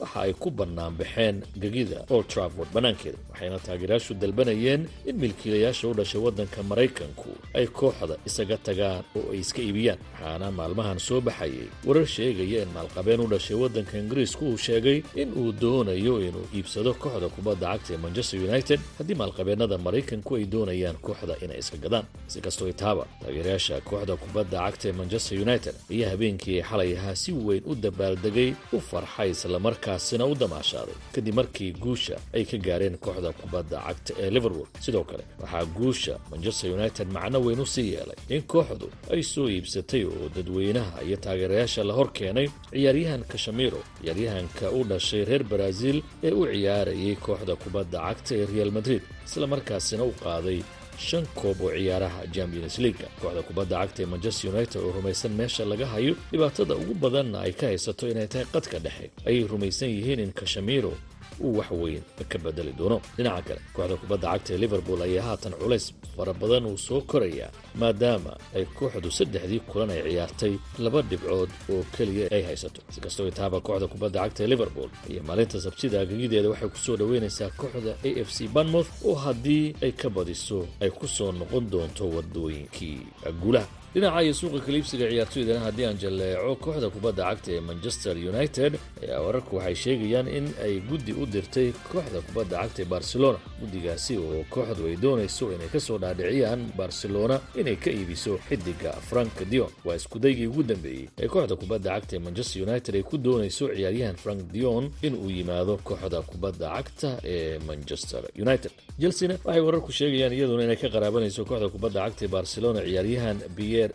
waxa 0.00 0.20
ay 0.26 0.32
ku 0.42 0.50
bannaan 0.50 0.94
baxeen 1.00 1.36
gegida 1.62 1.98
old 2.14 2.26
trafford 2.32 2.68
bannaankeeda 2.74 3.18
waxayna 3.30 3.58
taageerayaashu 3.66 4.14
dalbanayeen 4.14 4.82
in 5.08 5.16
milkiilayaasha 5.22 5.88
u 5.88 5.94
dhashay 5.98 6.20
waddanka 6.26 6.62
maraykanku 6.70 7.30
ay 7.58 7.66
kooxda 7.66 8.14
isaga 8.28 8.56
tagaan 8.66 9.02
oo 9.18 9.32
ay 9.32 9.38
iska 9.44 9.60
iibiyaan 9.62 9.98
waxaana 10.12 10.50
maalmahan 10.58 10.98
soo 11.08 11.20
baxayay 11.28 11.66
warar 11.86 12.06
sheegaya 12.16 12.62
in 12.64 12.70
maalqabeen 12.76 13.20
u 13.20 13.26
dhashay 13.32 13.56
waddanka 13.62 13.94
ingiriisku 14.02 14.42
uu 14.50 14.56
sheegay 14.66 14.98
in 15.22 15.28
uu 15.40 15.52
doonayo 15.62 16.14
inuu 16.26 16.46
iibsado 16.56 16.94
kooxda 17.02 17.28
kubadda 17.34 17.66
cagta 17.72 17.90
ee 17.94 18.00
manchester 18.04 18.38
united 18.48 18.80
haddii 18.98 19.14
maalqabeennada 19.22 19.76
maraykanku 19.86 20.30
ay 20.38 20.44
doonayaan 20.54 20.96
kooxda 21.06 21.34
inay 21.44 21.58
iska 21.62 21.76
gadaan. 21.84 22.04
Si 22.32 22.38
kastoo 22.44 22.68
itaaba 22.74 23.04
taageerayaasha 23.22 23.76
kooxda 23.88 24.14
kubadda 24.22 24.58
cagta 24.66 24.84
ee 24.88 24.92
manchester 25.00 25.36
united 25.46 25.74
ayaa 25.92 26.10
habeenkii 26.12 26.60
xalay 26.70 26.90
ahaa 26.98 27.14
si 27.22 27.30
weyn 27.46 27.62
u 27.66 27.74
dabaaldegay 27.84 28.50
u 28.72 28.78
farxay 28.90 29.30
islamarka 29.34 29.87
kaasina 29.88 30.24
u 30.26 30.34
damaashaaday 30.42 30.96
kadib 31.14 31.34
markii 31.40 31.70
guusha 31.84 32.16
ay 32.36 32.44
ka 32.50 32.56
gaareen 32.66 32.96
kooxda 33.04 33.30
kubadda 33.40 33.76
cagta 33.86 34.12
ee 34.22 34.30
liverpool. 34.36 34.66
Sidoo 34.84 35.04
kale 35.10 35.24
waxaa 35.42 35.64
guusha 35.78 36.14
manchester 36.30 36.68
united 36.78 37.06
macno 37.16 37.38
weyn 37.46 37.60
u 37.60 37.66
sii 37.74 37.88
yeelay 37.94 38.18
in 38.34 38.42
kooxdu 38.52 38.86
ay 39.14 39.22
soo 39.32 39.46
iibsatay 39.54 40.02
oo 40.12 40.26
dadweynaha 40.36 40.96
iyo 41.06 41.16
taageerayaasha 41.24 41.82
la 41.88 41.92
hor 41.98 42.08
keenay 42.18 42.46
ciyaaryahan 42.72 43.22
kashamiro 43.32 43.80
ciyaaryahanka 44.00 44.64
u 44.78 44.80
dhashay 44.90 45.22
reer 45.28 45.44
baraaziil 45.50 45.98
ee 46.26 46.32
u 46.40 46.42
ciyaarayay 46.52 47.14
kooxda 47.26 47.54
kubadda 47.62 47.98
cagta 48.06 48.32
ee 48.40 48.46
real 48.54 48.70
madrid 48.78 49.02
islamarkaasina 49.28 50.02
u 50.04 50.12
qaaday 50.24 50.58
shan 51.06 51.24
koob 51.38 51.60
oo 51.66 51.70
ciyaaraha 51.78 52.20
champions 52.34 52.74
leaga 52.84 53.06
kooxda 53.20 53.42
kubadda 53.48 53.76
cagta 53.82 54.00
ee 54.02 54.06
manchester 54.12 54.46
united 54.54 54.78
oo 54.84 54.92
rumaysan 54.96 55.32
meesha 55.38 55.64
laga 55.72 55.86
hayo 55.94 56.14
dhibaatada 56.32 56.74
ugu 56.82 56.94
badanna 57.02 57.38
ay 57.46 57.52
ka 57.60 57.66
haysato 57.70 58.04
inay 58.12 58.26
tahay 58.32 58.46
qadka 58.54 58.78
dhexe. 58.84 59.06
Ayay 59.28 59.44
rumaysan 59.52 59.88
yihiin 59.96 60.20
in 60.24 60.32
kashamiro 60.40 60.92
uu 61.40 61.56
wax 61.58 61.70
weyn 61.70 62.02
ka 62.28 62.38
bedeli 62.38 62.72
doono. 62.78 63.00
Dhinaca 63.16 63.42
kale 63.48 63.60
kooxda 63.74 63.96
kubadda 63.96 64.28
cagta 64.32 64.50
ee 64.54 64.58
liverpool 64.64 65.00
ayaa 65.02 65.24
haatan 65.28 65.52
culays 65.60 65.86
fara 66.16 66.32
badan 66.40 66.66
uu 66.66 66.78
soo 66.78 67.00
korayaa 67.10 67.50
maadaama 67.80 68.32
ay 68.56 68.64
kooxdu 68.78 69.10
saddexdii 69.18 69.60
kulan 69.70 69.90
ay 69.90 70.02
ciyaartay 70.08 70.54
laba 70.84 71.00
dhibcood 71.02 71.50
oo 71.72 71.82
keliya 71.96 72.26
ay 72.36 72.42
haysato. 72.48 72.80
Si 72.92 73.00
kastoo 73.00 73.28
itaaba 73.28 73.60
kooxda 73.60 73.86
kubadda 73.92 74.20
cagta 74.24 74.40
ee 74.44 74.46
liverpool 74.52 74.90
iyo 75.10 75.22
maalinta 75.28 75.60
sabtida 75.60 76.00
agagideeda 76.00 76.48
waxay 76.52 76.68
ku 76.68 76.78
soo 76.84 76.96
dhoweynaysaa 77.00 77.50
kooxda 77.60 77.92
a 78.04 78.10
f 78.24 78.28
c 78.36 78.48
banmouth 78.56 78.90
oo 79.08 79.14
haddii 79.24 79.74
ay 79.84 79.92
ka 79.92 80.08
badiso 80.16 80.58
ay 80.80 80.90
ku 80.90 81.06
soo 81.08 81.32
noqon 81.32 81.64
doonto 81.72 82.04
wadooyinkii 82.16 82.98
guulaha 83.42 83.66
dhinaca 83.94 84.22
iyo 84.22 84.34
suuqa 84.34 84.60
kaliibsiga 84.66 85.06
ciyaartoydana 85.10 85.60
haddii 85.66 85.86
aan 85.88 85.98
jalleeco 86.02 86.54
kooxda 86.64 86.88
kubadda 86.94 87.22
cagta 87.28 87.50
ee 87.56 87.60
manchester 87.60 88.14
united 88.32 88.72
ayaa 89.02 89.20
wararku 89.26 89.56
waxay 89.56 89.74
sheegayaan 89.84 90.28
in 90.38 90.46
ay 90.64 90.74
guddi 90.90 91.12
u 91.12 91.24
dirtay 91.26 91.72
kooxda 91.92 92.20
kubadda 92.26 92.56
cagta 92.62 92.82
ee 92.82 92.84
barcelona. 92.94 93.38
Guddigaasi 93.60 94.12
oo 94.18 94.44
kooxdu 94.54 94.82
ay 94.90 94.96
doonayso 95.04 95.44
inay 95.54 95.68
ka 95.72 95.80
soo 95.80 95.98
dhaadhiciyaan 95.98 96.60
barcelona 96.76 97.40
inay 97.60 97.76
ka 97.76 97.90
iibiso 97.90 98.38
xidiga 98.48 98.92
frank 99.10 99.34
dion 99.50 99.70
waa 99.84 99.96
iskudaygii 99.96 100.46
ugu 100.46 100.62
dambeeyey 100.62 101.08
ee 101.18 101.28
kooxda 101.28 101.56
kubadda 101.56 101.90
cagta 101.96 102.16
ee 102.16 102.20
manchester 102.26 102.62
united 102.68 102.94
ay 102.94 103.02
ku 103.02 103.16
doonayso 103.18 103.64
ciyaaryahan 103.74 104.16
frank 104.16 104.40
dion 104.52 104.90
inuu 105.02 105.30
yimaado 105.30 105.76
kooxda 105.88 106.22
kubadda 106.22 106.66
cagta 106.76 107.10
ee 107.24 107.58
manchester 107.68 108.22
united. 108.44 108.70
Chelsena 109.00 109.34
waxay 109.44 109.62
wararku 109.66 109.90
sheegayaan 109.92 110.32
iyaduna 110.36 110.62
inay 110.66 110.76
ka 110.76 110.88
qaraabanayso 110.94 111.42
kooxda 111.48 111.68
kubadda 111.74 112.00
cagta 112.04 112.22
ee 112.24 112.28
barcelona 112.36 112.80
ciyaaryahan 112.88 113.38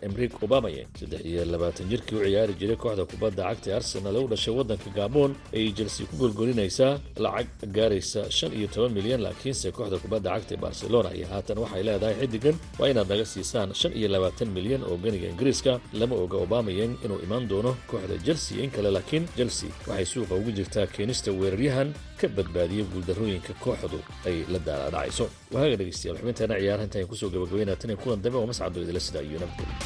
emrik 0.06 0.32
obamaye 0.44 0.82
saddex 1.00 1.20
iyo 1.30 1.44
labaatan. 1.52 1.88
Jirkii 1.90 2.16
u 2.16 2.24
ciyaari 2.24 2.54
jiray 2.60 2.76
kooxda 2.82 3.04
kubadda 3.12 3.42
cagta 3.48 3.76
arsenal 3.78 4.16
ee 4.16 4.24
u 4.24 4.28
dhashay 4.32 4.54
waddanka 4.58 4.88
gabon 4.98 5.30
ayay 5.56 5.72
chelsea 5.78 6.06
ku 6.10 6.14
golgolinaysaa 6.22 6.92
lacag 7.24 7.48
gaaraysa 7.76 8.20
shan 8.38 8.52
iyo 8.58 8.66
toban 8.74 8.92
milyan 8.98 9.20
laakiinse 9.26 9.68
kooxda 9.76 9.96
kubadda 10.04 10.28
cagta 10.34 10.52
ee 10.54 10.60
barcelona 10.66 11.08
ayaa 11.14 11.30
haatan 11.34 11.58
waxay 11.62 11.82
leedahay 11.88 12.16
xiddigan 12.20 12.56
waa 12.78 12.88
inaad 12.92 13.08
naga 13.12 13.24
siisaan 13.32 13.68
shan 13.80 13.92
iyo 13.98 14.08
labaatan 14.14 14.48
milyan 14.56 14.82
oo 14.88 14.96
ganiga 15.04 15.26
ingiriiska. 15.32 15.72
Lama 16.00 16.14
oga 16.24 16.36
obamayen 16.44 16.92
inuu 17.04 17.20
imaan 17.26 17.44
doono 17.50 17.72
kooxda 17.90 18.16
chelsea 18.26 18.56
in 18.64 18.70
kale 18.74 18.90
laakiin 18.96 19.24
chelsea 19.36 19.70
waxay 19.88 20.06
suuqa 20.12 20.34
ugu 20.40 20.50
jirtaa 20.58 20.86
keenista 20.94 21.30
weeraryahan 21.40 21.88
ka 22.20 22.26
badbaadiya 22.36 22.84
guuldarrooyinka 22.92 23.52
kooxdu 23.64 23.98
ay 24.28 24.36
la 24.52 24.58
daalaadhacayso 24.66 25.24
waaga 25.54 25.76
dhegeystayaal 25.80 26.18
xubinteena 26.20 26.54
ciyaaraha 26.62 26.86
intaan 26.88 27.08
ku 27.10 27.16
soo 27.20 27.30
gabagabeynaa 27.34 27.78
tan 27.80 27.90
iyo 27.92 27.98
kulan 28.02 28.22
dambe 28.24 28.38
oo 28.40 28.46
mascado 28.50 28.76
idila 28.84 29.00
sida 29.06 29.20
iyo 29.28 29.38
nabadgelyo 29.42 29.76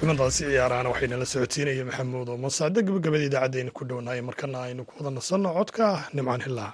xubintaasi 0.00 0.42
ciyaarahana 0.48 0.88
waxaynala 0.92 1.26
socodsiinaya 1.32 1.84
maxamuud 1.88 2.28
oo 2.32 2.38
masaade 2.46 2.78
gabagabada 2.86 3.24
idaacaddeena 3.28 3.70
ku 3.76 3.82
dhownaaya 3.88 4.22
markana 4.28 4.58
aynu 4.66 4.82
ku 4.88 4.92
wada 4.98 5.10
nasanno 5.18 5.48
codka 5.58 5.86
nimcaan 6.16 6.42
hilaa 6.46 6.72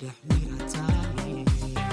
dhex 0.00 0.16
mirataa 0.28 1.85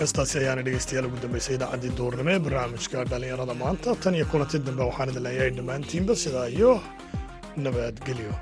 heestaasi 0.00 0.34
ayaana 0.42 0.62
dhegeystayaal 0.66 1.06
ugu 1.08 1.18
dambeysay 1.24 1.54
idaacaddii 1.58 1.92
duurnimo 2.00 2.30
ee 2.34 2.40
barnaamijka 2.46 3.04
dhallinyarada 3.12 3.54
maanta 3.62 3.90
tan 4.04 4.14
iyo 4.18 4.26
kulanti 4.32 4.56
dambe 4.68 4.82
waxaan 4.90 5.10
idin 5.12 5.24
leeyahay 5.26 5.52
dhammaantiinba 5.58 6.14
sidaa 6.24 6.48
iyo 6.58 6.72
nabadgelyo 7.64 8.32